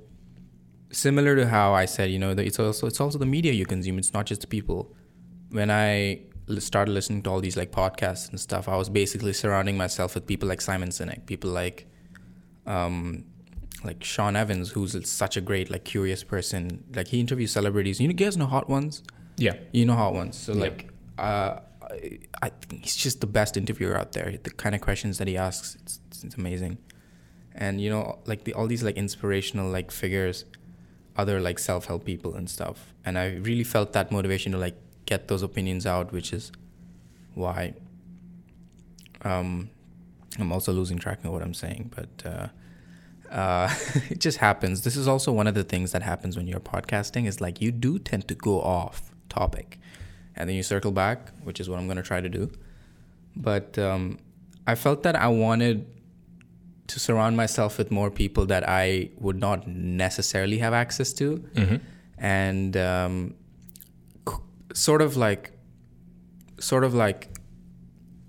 [0.92, 3.98] similar to how I said, you know, it's also it's also the media you consume.
[3.98, 4.96] It's not just the people.
[5.50, 6.22] When I
[6.60, 10.26] started listening to all these like podcasts and stuff, I was basically surrounding myself with
[10.26, 11.88] people like Simon Sinek, people like,
[12.66, 13.26] um,
[13.84, 16.84] like Sean Evans, who's such a great like curious person.
[16.96, 18.00] Like he interviews celebrities.
[18.00, 19.04] You guys know Hot Ones?
[19.38, 19.56] Yeah.
[19.72, 20.38] You know Hot Ones.
[20.38, 24.38] So, like, uh, I, I think he's just the best interviewer out there.
[24.42, 26.78] The kind of questions that he asks, it's, it's, it's amazing.
[27.56, 30.46] And, you know, like the, all these like inspirational like figures,
[31.16, 32.94] other like self help people and stuff.
[33.06, 36.52] And I really felt that motivation to like get those opinions out, which is
[37.36, 37.74] why
[39.22, 39.70] um,
[40.40, 41.92] I'm also losing track of what I'm saying.
[41.96, 42.48] But, uh,
[43.34, 43.74] uh,
[44.10, 44.82] it just happens.
[44.82, 47.72] This is also one of the things that happens when you're podcasting is like you
[47.72, 49.80] do tend to go off topic.
[50.36, 52.52] And then you circle back, which is what I'm going to try to do.
[53.36, 54.20] But um,
[54.66, 55.86] I felt that I wanted
[56.94, 61.38] to surround myself with more people that I would not necessarily have access to.
[61.56, 61.78] Mm-hmm.
[62.20, 63.34] And um,
[64.74, 65.52] sort of like,
[66.60, 67.30] sort of like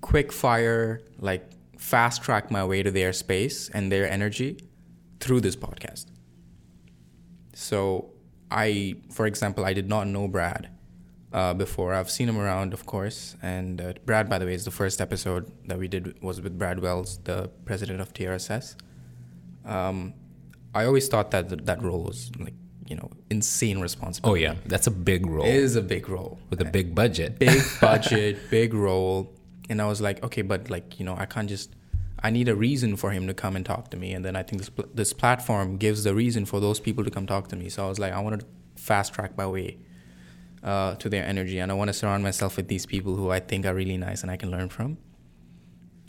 [0.00, 1.44] quick fire, like
[1.78, 4.58] fast track my way to their space and their energy
[5.20, 6.06] through this podcast.
[7.52, 8.12] So
[8.50, 10.70] I, for example, I did not know Brad
[11.34, 11.92] uh, before.
[11.98, 13.36] I've seen him around, of course.
[13.42, 16.54] And uh, Brad, by the way, is the first episode that we did was with
[16.58, 18.76] Brad Wells, the president of TRSS.
[19.64, 20.14] Um,
[20.74, 22.54] I always thought that th- that role was like
[22.86, 24.46] you know insane responsibility.
[24.46, 26.38] Oh yeah, that's a big role It is a big role.
[26.50, 27.38] with a big budget.
[27.38, 29.32] big budget, big role.
[29.70, 31.70] And I was like, okay, but like, you know, I can't just,
[32.22, 34.12] I need a reason for him to come and talk to me.
[34.12, 37.10] And then I think this, pl- this platform gives the reason for those people to
[37.10, 37.70] come talk to me.
[37.70, 39.78] So I was like, I want to fast track my way
[40.64, 41.58] uh, to their energy.
[41.58, 44.22] And I want to surround myself with these people who I think are really nice
[44.22, 44.98] and I can learn from.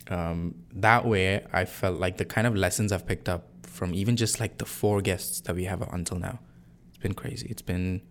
[0.07, 4.15] Um, that way, I felt like the kind of lessons I've picked up from even
[4.15, 6.39] just like the four guests that we have until now,
[6.89, 7.47] it's been crazy.
[7.49, 8.01] It's been,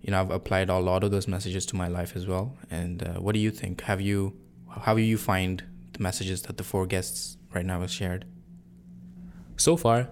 [0.00, 2.56] you know, I've applied a lot of those messages to my life as well.
[2.70, 3.82] And uh, what do you think?
[3.82, 4.36] Have you,
[4.68, 8.24] how do you find the messages that the four guests right now have shared?
[9.58, 10.08] so far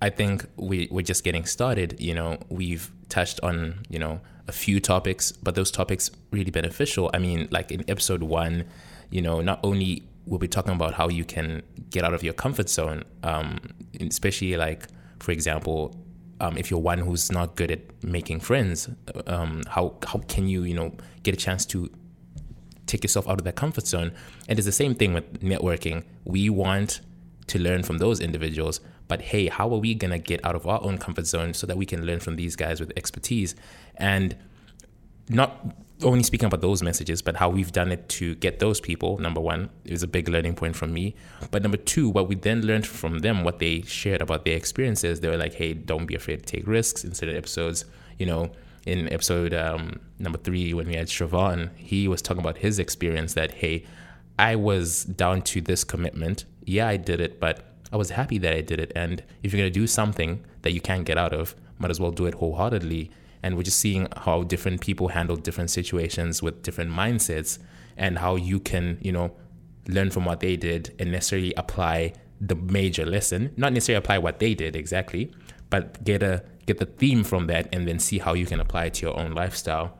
[0.00, 4.52] i think we, we're just getting started you know we've touched on you know a
[4.52, 8.64] few topics but those topics really beneficial i mean like in episode one
[9.10, 12.34] you know not only we'll be talking about how you can get out of your
[12.34, 13.58] comfort zone um,
[14.00, 14.86] especially like
[15.20, 15.96] for example
[16.40, 18.88] um, if you're one who's not good at making friends
[19.26, 21.90] um, how, how can you you know get a chance to
[22.88, 24.12] take yourself out of that comfort zone.
[24.48, 26.04] And it's the same thing with networking.
[26.24, 27.00] We want
[27.48, 30.66] to learn from those individuals, but hey, how are we going to get out of
[30.66, 33.54] our own comfort zone so that we can learn from these guys with expertise?
[33.96, 34.36] And
[35.28, 39.18] not only speaking about those messages, but how we've done it to get those people,
[39.18, 41.14] number one, is a big learning point from me.
[41.50, 45.20] But number two, what we then learned from them, what they shared about their experiences,
[45.20, 47.04] they were like, hey, don't be afraid to take risks.
[47.04, 47.84] In certain episodes,
[48.18, 48.52] you know,
[48.86, 53.34] in episode um, number three, when we had Siobhan, he was talking about his experience
[53.34, 53.84] that, hey,
[54.38, 56.44] I was down to this commitment.
[56.64, 58.92] Yeah, I did it, but I was happy that I did it.
[58.94, 62.00] And if you're going to do something that you can't get out of, might as
[62.00, 63.10] well do it wholeheartedly.
[63.42, 67.58] And we're just seeing how different people handle different situations with different mindsets
[67.96, 69.32] and how you can, you know,
[69.86, 74.38] learn from what they did and necessarily apply the major lesson, not necessarily apply what
[74.38, 75.32] they did exactly,
[75.70, 78.84] but get a get the theme from that and then see how you can apply
[78.84, 79.98] it to your own lifestyle.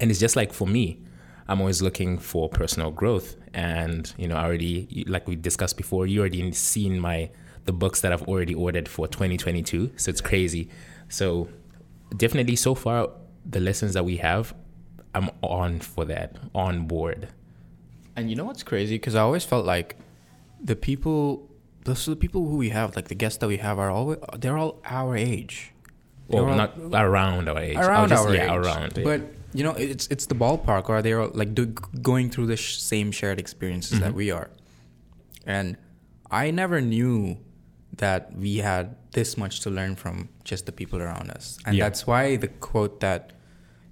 [0.00, 1.00] And it's just like for me,
[1.48, 3.36] I'm always looking for personal growth.
[3.54, 7.30] And, you know, I already, like we discussed before, you already seen my,
[7.64, 9.92] the books that I've already ordered for 2022.
[9.96, 10.68] So it's crazy.
[11.08, 11.48] So
[12.16, 13.10] definitely so far,
[13.48, 14.54] the lessons that we have,
[15.14, 17.28] I'm on for that, on board.
[18.16, 18.96] And you know what's crazy?
[18.96, 19.96] Because I always felt like
[20.60, 21.48] the people,
[21.84, 24.16] those are the people who we have, like the guests that we have, are all
[24.38, 25.72] they're all our age.
[26.28, 27.76] Well, all- not around our age.
[27.76, 28.66] Around just- our yeah, age.
[28.66, 28.96] around.
[28.96, 29.04] yeah.
[29.04, 29.20] But
[29.54, 31.66] you know, it's it's the ballpark, or they're like do,
[32.02, 34.04] going through the sh- same shared experiences Mm-hmm.
[34.04, 34.50] that we are.
[35.46, 35.76] And
[36.30, 37.38] I never knew
[37.98, 41.84] that we had this much to learn from just the people around us, and Yeah.
[41.84, 43.32] that's why the quote that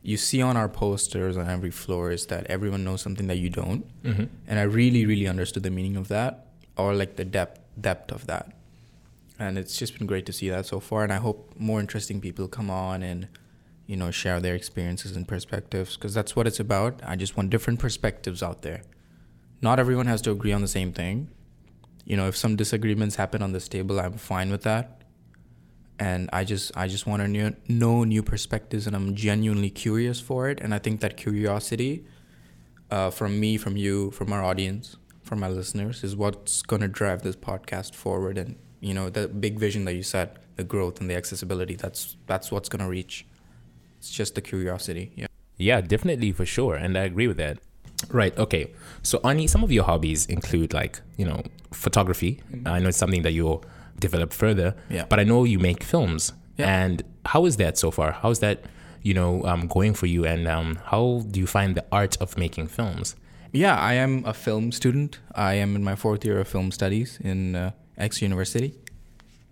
[0.02, 3.48] you see on our posters on every floor is that everyone knows something that you
[3.48, 3.84] don't.
[4.02, 4.28] Mhm.
[4.48, 8.26] And I really, really understood the meaning of that, or like the depth depth of
[8.26, 8.52] that
[9.38, 12.20] and it's just been great to see that so far and i hope more interesting
[12.20, 13.26] people come on and
[13.86, 17.00] you know share their experiences and perspectives because that's what it's about.
[17.04, 18.82] I just want different perspectives out there.
[19.60, 21.28] Not everyone has to agree on the same thing.
[22.04, 25.02] You know if some disagreements happen on this table i'm fine with that.
[25.98, 30.20] And i just i just want to new, know new perspectives and i'm genuinely curious
[30.20, 30.60] for it.
[30.60, 32.04] And i think that curiosity
[32.90, 37.22] uh, from me from you from our audience from my listeners is what's to drive
[37.22, 38.36] this podcast forward.
[38.36, 42.16] And you know the big vision that you set the growth and the accessibility that's
[42.26, 43.24] that's what's to reach
[44.02, 45.28] it's just the curiosity yeah
[45.70, 46.74] Yeah, definitely for sure.
[46.84, 47.56] And I agree with that.
[48.20, 48.34] Right.
[48.44, 48.64] Okay.
[49.02, 52.32] So, Ani, some of your hobbies include like, you know, photography.
[52.66, 53.62] I know it's something that you'll
[54.06, 54.74] develop further.
[54.96, 55.04] Yeah.
[55.10, 56.32] But I know you make films.
[56.58, 56.82] Yeah.
[56.82, 56.96] And
[57.32, 58.10] how is that so far?
[58.22, 58.58] How's that,
[59.08, 60.20] you know, um, going for you?
[60.32, 63.14] And um, how do you find the art of making films?
[63.54, 65.12] yeah i am a film student
[65.50, 67.70] i am in my fourth year of film studies in uh,
[68.08, 68.70] x university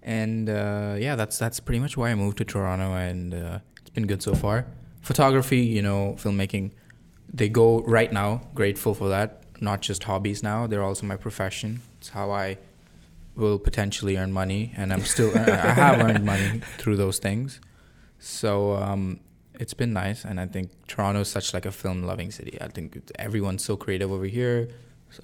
[0.03, 3.59] and uh, yeah that's that's pretty much why i moved to toronto and uh,
[4.01, 4.67] been good so far.
[5.03, 6.73] Photography you know filmmaking
[7.33, 9.45] they go right now grateful for that.
[9.61, 11.83] Not just hobbies now they're also my profession.
[11.99, 12.59] It's how i
[13.37, 17.61] will potentially earn money and i'm still i have earned money through those things.
[18.19, 19.21] So um,
[19.55, 22.59] it's been nice and i think toronto is such like a film loving city.
[22.61, 24.69] I think everyone's so creative over here.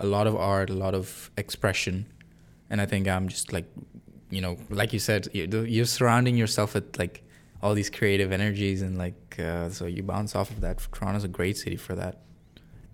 [0.01, 2.07] A lot of art a lot of expression
[2.71, 3.67] and i think i'm just like
[4.31, 7.23] you know like you said you're, you're surrounding yourself with like
[7.63, 11.29] all these creative energies and like uh, so you bounce off of that toronto's a
[11.29, 12.23] great city for that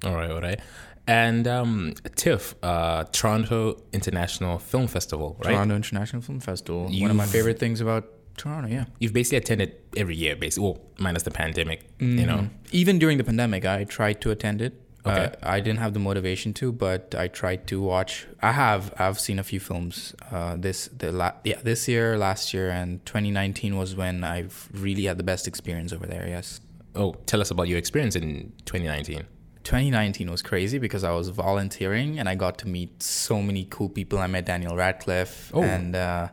[0.04, 0.30] All right.
[0.30, 0.60] All right.
[1.06, 5.54] And um, TIFF, uh, Toronto International Film Festival, right?
[5.54, 8.04] toronto international film festival one of my favorite things about
[8.36, 10.68] toronto yeah You've basically attended every year, basically.
[10.68, 12.48] Well, minus the pandemic, you know.
[12.70, 15.24] even during the pandemic i tried to attend it Okay.
[15.24, 18.26] Uh, I didn't have the motivation to, but I tried to watch.
[18.40, 18.94] I have.
[18.98, 20.14] I've seen a few films.
[20.30, 25.04] Uh, this the la- yeah this year, last year, and 2019 was when I've really
[25.04, 26.26] had the best experience over there.
[26.28, 26.60] Yes.
[26.94, 29.24] Oh, tell us about your experience in 2019.
[29.64, 33.88] 2019 was crazy because I was volunteering and I got to meet so many cool
[33.88, 34.18] people.
[34.18, 35.62] I met Daniel Radcliffe Oh.
[35.62, 36.28] and uh,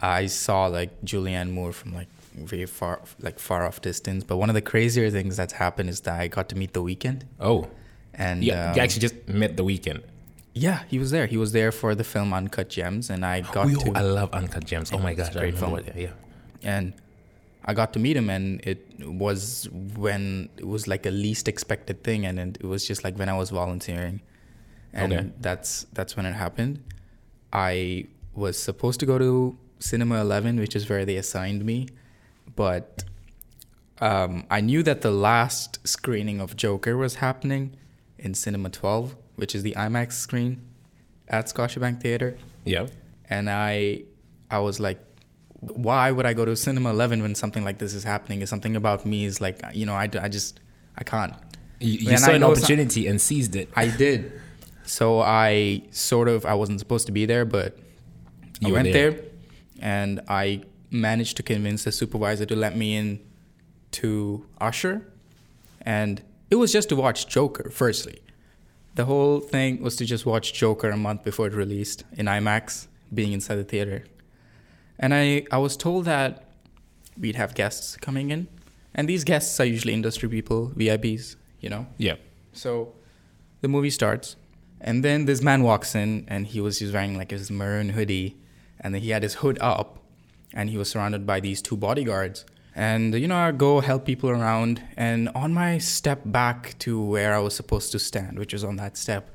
[0.00, 4.24] I saw like Julianne Moore from like very far, like far off distance.
[4.24, 6.82] But one of the crazier things that's happened is that I got to meet The
[6.82, 7.22] Weeknd.
[7.40, 7.68] Oh,
[8.16, 10.02] And yeah, um, you actually just met The Weeknd.
[10.54, 11.26] yeah, he was there.
[11.26, 14.64] He was there for the film Uncut Gems, and I got to I love Uncut
[14.64, 14.90] Gems.
[14.92, 15.74] Oh my gosh, great film.
[15.74, 16.12] that, Yeah.
[16.62, 16.94] and
[17.68, 18.80] I got to meet him, and it
[19.24, 19.68] was
[20.06, 23.36] when it was like a least expected thing, and it was just like when I
[23.36, 24.20] was volunteering,
[24.94, 25.30] and Okay.
[25.40, 26.74] that's that's when it happened.
[27.52, 31.88] I was supposed to go to Cinema Eleven, which is where they assigned me,
[32.62, 33.04] but
[34.00, 37.76] um, I knew that the last screening of Joker was happening
[38.26, 40.60] in Cinema Twelve, which is the IMAX screen
[41.28, 42.86] at Scotiabank Theatre Yeah.
[43.36, 44.02] and I
[44.50, 45.00] I was like
[45.88, 48.76] why would I go to cinema 11 when something like this is happening is something
[48.76, 50.60] about me is like you know I, I just
[50.96, 51.32] I can't
[51.80, 53.68] You, you And saw I an some- opportunity and seized it.
[53.74, 54.20] I did
[54.84, 57.70] so I sort of I wasn't supposed to be there but
[58.62, 59.10] I You were went there.
[59.12, 59.24] there.
[59.80, 63.08] and I managed to convince the supervisor to let me in
[63.98, 64.96] to Usher
[65.80, 68.20] and it was just to watch Joker firstly
[68.96, 72.88] the whole thing was to just watch Joker a month before it released in IMAX,
[73.12, 74.04] being inside the theater.
[74.98, 76.48] And I, I was told that
[77.18, 78.48] we'd have guests coming in.
[78.94, 81.86] And these guests are usually industry people, VIPs, you know?
[81.98, 82.16] Yeah.
[82.54, 82.94] So
[83.60, 84.36] the movie starts,
[84.80, 88.38] and then this man walks in, and he was just wearing like his maroon hoodie,
[88.80, 89.98] and then he had his hood up,
[90.54, 92.46] and he was surrounded by these two bodyguards.
[92.78, 97.34] And you know, I go help people around, and on my step back to where
[97.34, 99.30] I was supposed to stand, which was on that step,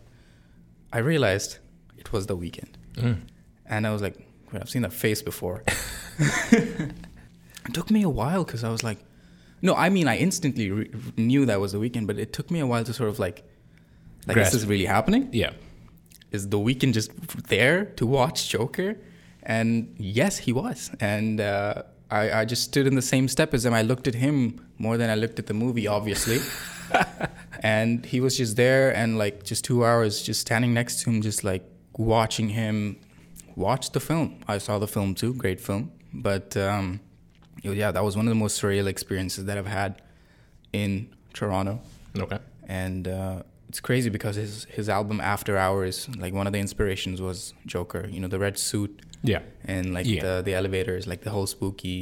[0.93, 1.57] I realized
[1.97, 3.17] it was The Weeknd, Mm.
[3.65, 4.15] and I was like,
[4.51, 5.63] "Wait, I've seen that face before."
[6.51, 6.93] it
[7.73, 8.99] took me a while because I was like,
[9.63, 12.59] no, I mean, I instantly re- knew that was The Weeknd, but it took me
[12.59, 13.43] a while to sort of like,
[14.27, 14.51] like, Grasp.
[14.53, 15.29] this is really happening?
[15.31, 15.51] Yeah.
[16.31, 17.11] Is The Weeknd just
[17.47, 18.97] there to watch Joker?
[19.43, 20.91] And yes, he was.
[20.99, 23.73] And uh, I, I just stood in the same step as him.
[23.73, 26.39] I looked at him more than I looked at the movie, obviously.
[27.63, 31.21] and he was just there and like just two hours just standing next to him,
[31.21, 31.63] just like
[31.97, 32.97] watching him
[33.55, 34.43] watch the film.
[34.47, 35.91] I saw the film too, great film.
[36.13, 36.99] But um,
[37.63, 40.01] yeah, that was one of the most surreal experiences that I've had
[40.73, 41.79] in Toronto
[42.17, 42.39] Okay.
[42.67, 47.17] and uh, it's crazy because his his album After Hours, like one of the inspirations
[47.27, 47.37] was
[47.73, 48.03] Joker.
[48.13, 48.93] You know, the red suit
[49.33, 49.41] Yeah.
[49.73, 50.23] and like Yeah.
[50.25, 51.99] the the elevators, like the whole spooky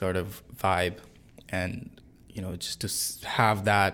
[0.00, 0.26] sort of
[0.64, 0.96] vibe,
[1.58, 1.72] and
[2.34, 2.88] you know, just to
[3.42, 3.92] have that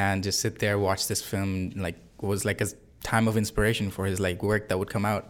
[0.00, 1.50] man just sit there watch this film
[1.86, 1.98] like
[2.30, 2.68] was like a
[3.12, 5.24] time of inspiration for his like work that would come out.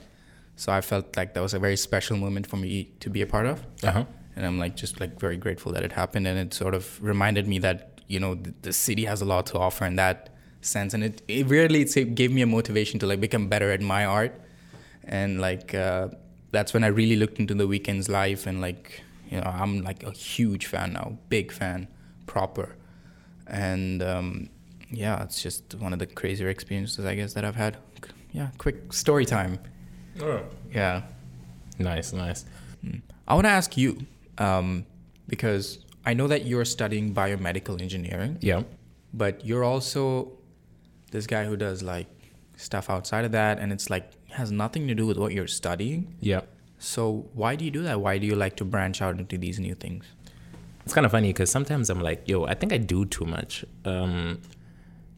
[0.62, 2.72] So I felt like that was a very special moment for me
[3.04, 3.56] to be a part of
[3.88, 4.04] Uh huh.
[4.36, 7.44] and I'm like just like very grateful that it happened, and it sort of reminded
[7.52, 7.76] me that
[8.14, 10.18] you know the, the city has a lot to offer and that
[10.62, 13.80] sense, and it, it really it gave me a motivation to like become better at
[13.80, 14.32] my art,
[15.04, 16.08] and like uh,
[16.52, 20.02] that's when I really looked into The Weeknd's life, and like you know I'm like
[20.02, 21.88] a huge fan now, big fan,
[22.26, 22.76] proper,
[23.46, 24.48] and um,
[24.90, 27.76] yeah, it's just one of the crazier experiences I guess that I've had.
[28.32, 29.58] Yeah, quick story time.
[30.22, 30.42] Oh.
[30.72, 31.02] Yeah.
[31.78, 32.44] Nice, nice.
[33.26, 34.06] I want to ask you,
[34.38, 34.84] um,
[35.28, 38.62] because I know that you're studying biomedical engineering, Yeah.
[39.14, 40.32] but you're also
[41.10, 42.08] this guy who does like
[42.56, 46.14] stuff outside of that, and it's like has nothing to do with what you're studying.
[46.20, 46.42] Yeah.
[46.78, 48.00] So why do you do that?
[48.00, 50.06] Why do you like to branch out into these new things?
[50.84, 53.64] It's kind of funny because sometimes I'm like, yo, I think I do too much.
[53.84, 54.40] Um,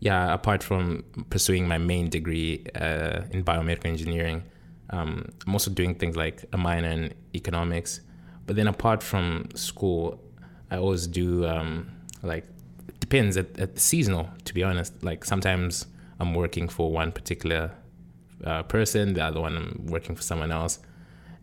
[0.01, 4.43] yeah, apart from pursuing my main degree uh, in biomedical engineering,
[4.91, 8.01] um, I'm also doing things like a minor in economics.
[8.47, 10.21] But then apart from school,
[10.71, 11.93] I always do um,
[12.25, 12.45] like
[13.07, 14.25] depends at, at seasonal.
[14.47, 15.87] To be honest, like sometimes
[16.21, 17.63] I'm working for one particular
[18.45, 20.79] uh, person, the other one I'm working for someone else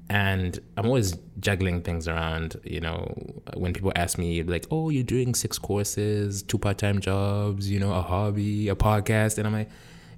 [0.10, 2.60] and I'm always juggling things around.
[2.63, 3.13] You know,
[3.54, 7.94] when people ask me like, "Oh, you're doing six courses, two part-time jobs, you know,
[7.94, 9.69] a hobby, a podcast," and I'm like,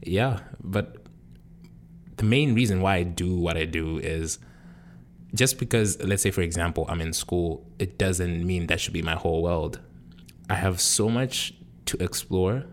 [0.01, 0.97] "Yeah," but
[2.18, 4.39] the main reason why I do what I do is
[5.34, 9.01] just because, let's say, for example, I'm in school, it doesn't mean that should be
[9.01, 9.80] my whole world.
[10.52, 11.54] I have so much
[11.86, 12.66] to explore.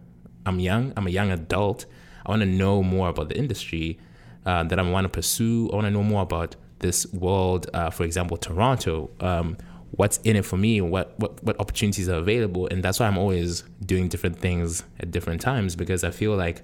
[0.45, 0.93] I'm young.
[0.97, 1.87] I'm a young adult.
[2.27, 4.01] I want to know more about the industry
[4.45, 5.71] uh, that I want to pursue.
[5.73, 7.71] I want to know more about this world.
[7.73, 9.11] Uh, for example, Toronto.
[9.21, 9.57] Um,
[9.93, 13.17] what's in it for me, what, what what opportunities are available, and that's why I'm
[13.17, 16.63] always doing different things at different times because I feel like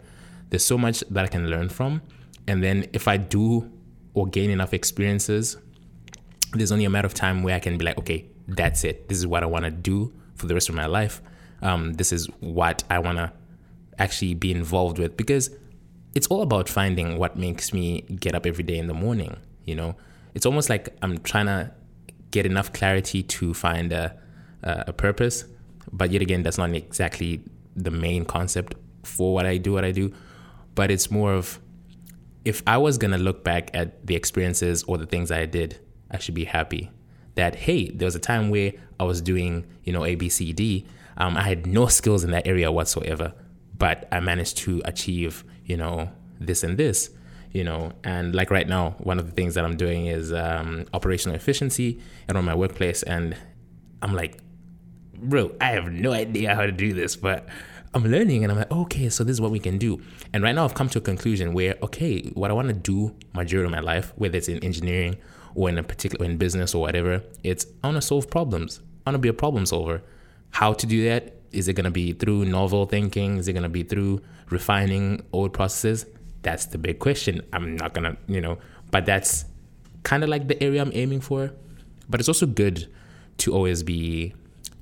[0.50, 2.02] there's so much that I can learn from,
[2.48, 3.70] and then if I do
[4.14, 5.58] or gain enough experiences,
[6.54, 9.08] there's only a matter of time where I can be like, okay, that's it.
[9.08, 11.22] This is what I want to do for the rest of my life.
[11.62, 13.32] Um, this is what I want to
[13.98, 15.50] actually be involved with because
[16.14, 19.36] it's all about finding what makes me get up every day in the morning.
[19.64, 19.96] You know,
[20.34, 21.72] it's almost like I'm trying to
[22.30, 24.16] get enough clarity to find a,
[24.62, 25.44] a purpose,
[25.92, 27.42] but yet again, that's not exactly
[27.76, 30.12] the main concept for what I do, what I do.
[30.74, 31.60] But it's more of
[32.44, 35.78] if I was gonna look back at the experiences or the things I did,
[36.10, 36.90] I should be happy
[37.34, 40.52] that hey, there was a time where I was doing you know A B C
[40.52, 40.86] D.
[41.16, 43.34] Um, I had no skills in that area whatsoever,
[43.76, 47.10] but I managed to achieve you know this and this.
[47.52, 50.86] You know, and like right now, one of the things that I'm doing is um,
[50.92, 53.36] operational efficiency and on my workplace, and
[54.02, 54.38] I'm like,
[55.14, 57.48] bro, I have no idea how to do this, but
[57.94, 60.02] I'm learning and I'm like, okay, so this is what we can do.
[60.32, 63.14] And right now I've come to a conclusion where, okay, what I want to do
[63.34, 65.16] majority of my life, whether it's in engineering
[65.54, 68.80] or in a particular in business or whatever, it's I want to solve problems.
[69.06, 70.02] I want to be a problem solver.
[70.50, 71.34] How to do that?
[71.52, 73.36] Is it going to be through novel thinking?
[73.38, 76.06] Is it going to be through refining old processes?
[76.42, 77.42] That's the big question.
[77.52, 78.58] I'm not going to, you know,
[78.90, 79.44] but that's
[80.02, 81.52] kind of like the area I'm aiming for.
[82.08, 82.88] But it's also good
[83.38, 84.34] to always be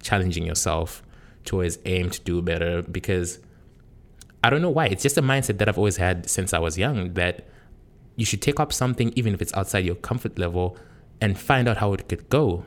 [0.02, 1.02] challenging yourself
[1.44, 3.38] to always aim to do better because
[4.44, 4.86] I don't know why.
[4.86, 7.46] It's just a mindset that I've always had since I was young that
[8.16, 10.76] you should take up something even if it's outside your comfort level
[11.20, 12.64] and find out how it could go.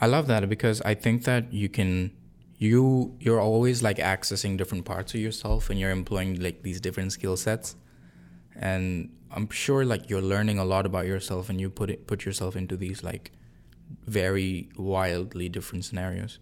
[0.00, 2.12] I love that because I think that you can
[2.58, 7.12] you you're always like accessing different parts of yourself and you're employing like these different
[7.12, 7.76] skill sets.
[8.54, 12.24] And I'm sure like you're learning a lot about yourself and you put it put
[12.24, 13.32] yourself into these like
[14.06, 16.38] very wildly different scenarios.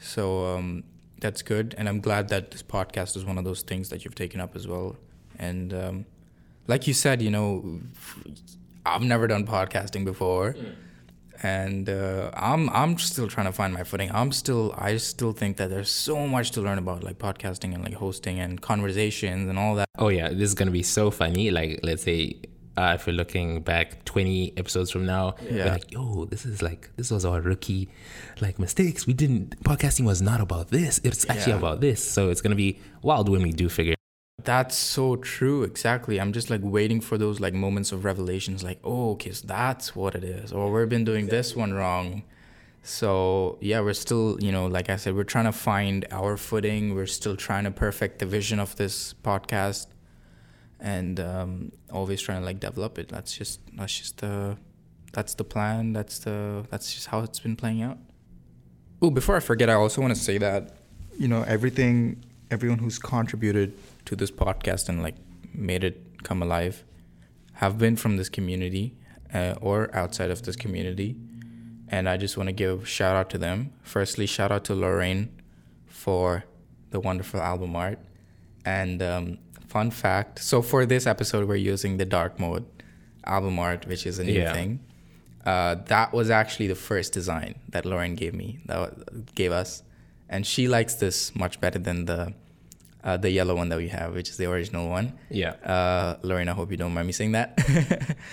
[0.00, 0.84] So um,
[1.20, 4.14] that's good, and I'm glad that this podcast is one of those things that you've
[4.14, 4.96] taken up as well.
[5.38, 6.06] And um,
[6.68, 7.80] like you said, you know,
[8.86, 10.74] I've never done podcasting before, mm.
[11.42, 14.10] and uh, I'm I'm still trying to find my footing.
[14.12, 17.82] I'm still I still think that there's so much to learn about like podcasting and
[17.82, 19.88] like hosting and conversations and all that.
[19.98, 21.50] Oh yeah, this is gonna be so funny.
[21.50, 22.36] Like let's say
[22.76, 25.72] uh, if we're looking back 20 episodes from now, yeah.
[25.72, 27.88] like, yo, this is like, this was our rookie
[28.40, 29.04] like mistakes.
[29.04, 31.00] We didn't, podcasting was not about this.
[31.02, 31.58] It's actually yeah.
[31.58, 32.08] about this.
[32.08, 33.96] So it's going to be wild when we do figure
[34.44, 35.62] that's so true.
[35.62, 36.20] Exactly.
[36.20, 39.96] I'm just like waiting for those like moments of revelations, like, oh, okay, so that's
[39.96, 41.38] what it is, or we've been doing exactly.
[41.38, 42.22] this one wrong.
[42.82, 46.94] So yeah, we're still, you know, like I said, we're trying to find our footing.
[46.94, 49.88] We're still trying to perfect the vision of this podcast
[50.80, 53.08] and um, always trying to like develop it.
[53.08, 54.56] That's just that's just the
[55.12, 55.92] that's the plan.
[55.92, 57.98] That's the that's just how it's been playing out.
[59.02, 60.76] Oh, before I forget, I also want to say that
[61.18, 63.74] you know everything, everyone who's contributed
[64.08, 65.16] to this podcast and like
[65.52, 66.84] made it come alive,
[67.54, 68.96] have been from this community
[69.32, 71.16] uh, or outside of this community,
[71.88, 73.72] and I just want to give shout out to them.
[73.82, 75.30] Firstly, shout out to Lorraine
[75.86, 76.44] for
[76.90, 77.98] the wonderful album art,
[78.64, 79.38] and um,
[79.68, 82.64] fun fact so for this episode we're using the dark mode
[83.24, 84.52] album art which is a new yeah.
[84.52, 84.80] thing
[85.44, 89.82] uh, that was actually the first design that lauren gave me that gave us
[90.28, 92.32] and she likes this much better than the
[93.04, 96.48] uh, the yellow one that we have which is the original one yeah uh, lauren
[96.48, 97.58] i hope you don't mind me saying that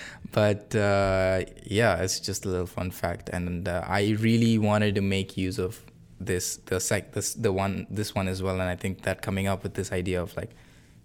[0.31, 5.01] but uh, yeah it's just a little fun fact and uh, i really wanted to
[5.01, 5.79] make use of
[6.19, 9.47] this the sec this the one this one as well and i think that coming
[9.47, 10.51] up with this idea of like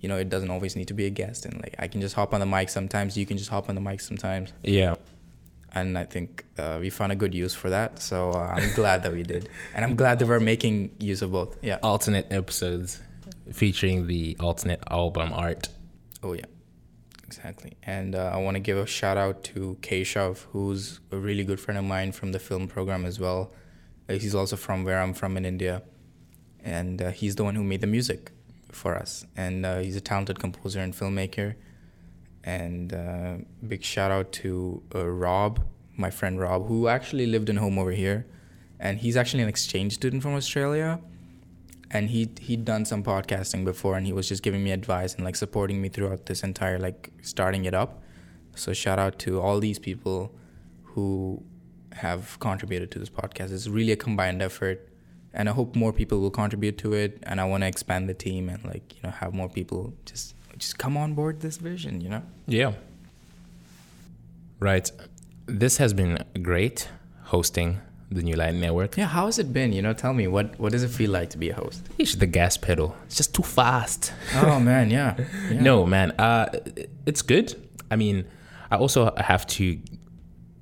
[0.01, 1.45] you know, it doesn't always need to be a guest.
[1.45, 3.17] And like, I can just hop on the mic sometimes.
[3.17, 4.53] You can just hop on the mic sometimes.
[4.63, 4.97] Yeah.
[5.73, 8.01] And I think uh, we found a good use for that.
[8.01, 9.49] So uh, I'm glad that we did.
[9.75, 11.57] And I'm glad that we're making use of both.
[11.63, 11.79] Yeah.
[11.83, 13.01] Alternate episodes
[13.53, 15.69] featuring the alternate album art.
[16.23, 16.45] Oh, yeah.
[17.25, 17.77] Exactly.
[17.85, 21.61] And uh, I want to give a shout out to Keshav, who's a really good
[21.61, 23.53] friend of mine from the film program as well.
[24.09, 25.83] Uh, he's also from where I'm from in India.
[26.65, 28.33] And uh, he's the one who made the music
[28.73, 29.25] for us.
[29.37, 31.55] And uh, he's a talented composer and filmmaker.
[32.43, 33.37] And uh,
[33.67, 35.61] big shout out to Rob,
[35.97, 38.27] my friend Rob, who actually lived in home over here.
[38.81, 41.01] And he's actually an exchange student from Australia.
[41.91, 45.25] And he he'd done some podcasting before, and he was just giving me advice and
[45.25, 48.03] like supporting me throughout this entire like starting it up.
[48.55, 50.33] So shout out to all these people
[50.83, 51.43] who
[51.93, 53.53] have contributed to this podcast.
[53.53, 54.91] It's really a combined effort
[55.33, 57.19] and I hope more people will contribute to it.
[57.23, 60.35] And I want to expand the team and like you know have more people just
[60.59, 62.01] just come on board this vision.
[62.01, 62.23] You know.
[62.47, 62.73] Yeah.
[64.59, 64.91] Right.
[65.47, 66.89] This has been great
[67.25, 67.81] hosting
[68.11, 68.97] the New Light Network.
[68.97, 69.73] Yeah, how has it been?
[69.73, 71.89] You know, tell me what what does it feel like to be a host?
[71.99, 72.97] It's the gas pedal.
[73.07, 74.13] It's just too fast.
[74.35, 75.17] Oh man, yeah.
[75.51, 75.61] yeah.
[75.61, 76.11] No, man.
[76.13, 76.47] Uh,
[77.07, 77.55] it's good.
[77.91, 78.27] I mean,
[78.71, 79.81] I also have to,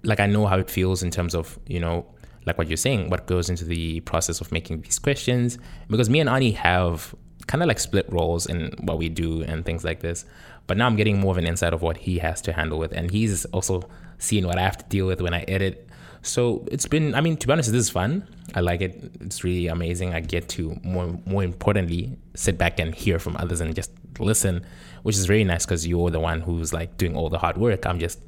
[0.03, 2.07] like, I know how it feels in terms of you know,
[2.45, 5.59] like what you're saying, what goes into the process of making these questions.
[5.89, 7.15] Because me and Ani have
[7.47, 10.27] kind of like split roles in what we do and things like this.
[10.67, 12.93] But now I'm getting more of an insight of what he has to handle with,
[12.93, 13.89] and he's also
[14.19, 15.88] seeing what I have to deal with when I edit
[16.23, 18.27] so it's been, I mean, to be honest, this is fun.
[18.55, 19.13] I like it.
[19.21, 20.15] It's really amazing.
[20.15, 24.65] I get to more, more importantly, sit back and hear from others and just listen,
[25.03, 27.87] which is really nice because you're the one who's like doing all the hard work.
[27.87, 28.21] I'm just.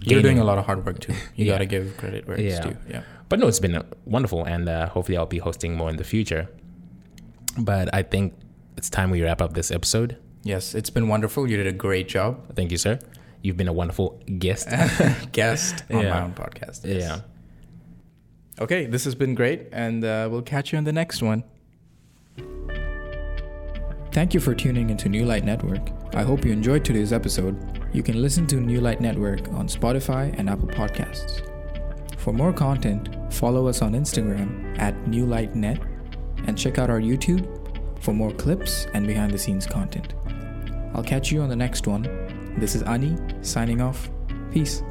[0.00, 1.12] You're doing a lot of hard work too.
[1.36, 1.52] You yeah.
[1.52, 2.70] got to give credit where it's yeah.
[2.70, 2.76] due.
[2.88, 3.02] Yeah.
[3.28, 6.48] But no, it's been wonderful, and uh, hopefully I'll be hosting more in the future.
[7.56, 8.34] But I think
[8.76, 10.16] it's time we wrap up this episode.
[10.42, 11.48] Yes, it's been wonderful.
[11.48, 12.54] You did a great job.
[12.56, 12.98] Thank you, sir.
[13.42, 14.68] You've been a wonderful guest.
[15.32, 16.10] guest on yeah.
[16.10, 16.84] my own podcast.
[16.84, 17.02] Yes.
[17.02, 17.20] Yeah.
[18.60, 21.42] Okay, this has been great, and uh, we'll catch you in the next one.
[24.12, 25.80] Thank you for tuning into New Light Network.
[26.14, 27.56] I hope you enjoyed today's episode.
[27.94, 31.48] You can listen to New Light Network on Spotify and Apple Podcasts.
[32.18, 35.80] For more content, follow us on Instagram at New Light Net
[36.46, 37.48] and check out our YouTube
[38.00, 40.14] for more clips and behind the scenes content.
[40.94, 42.41] I'll catch you on the next one.
[42.58, 44.10] This is Ani signing off.
[44.52, 44.82] Peace.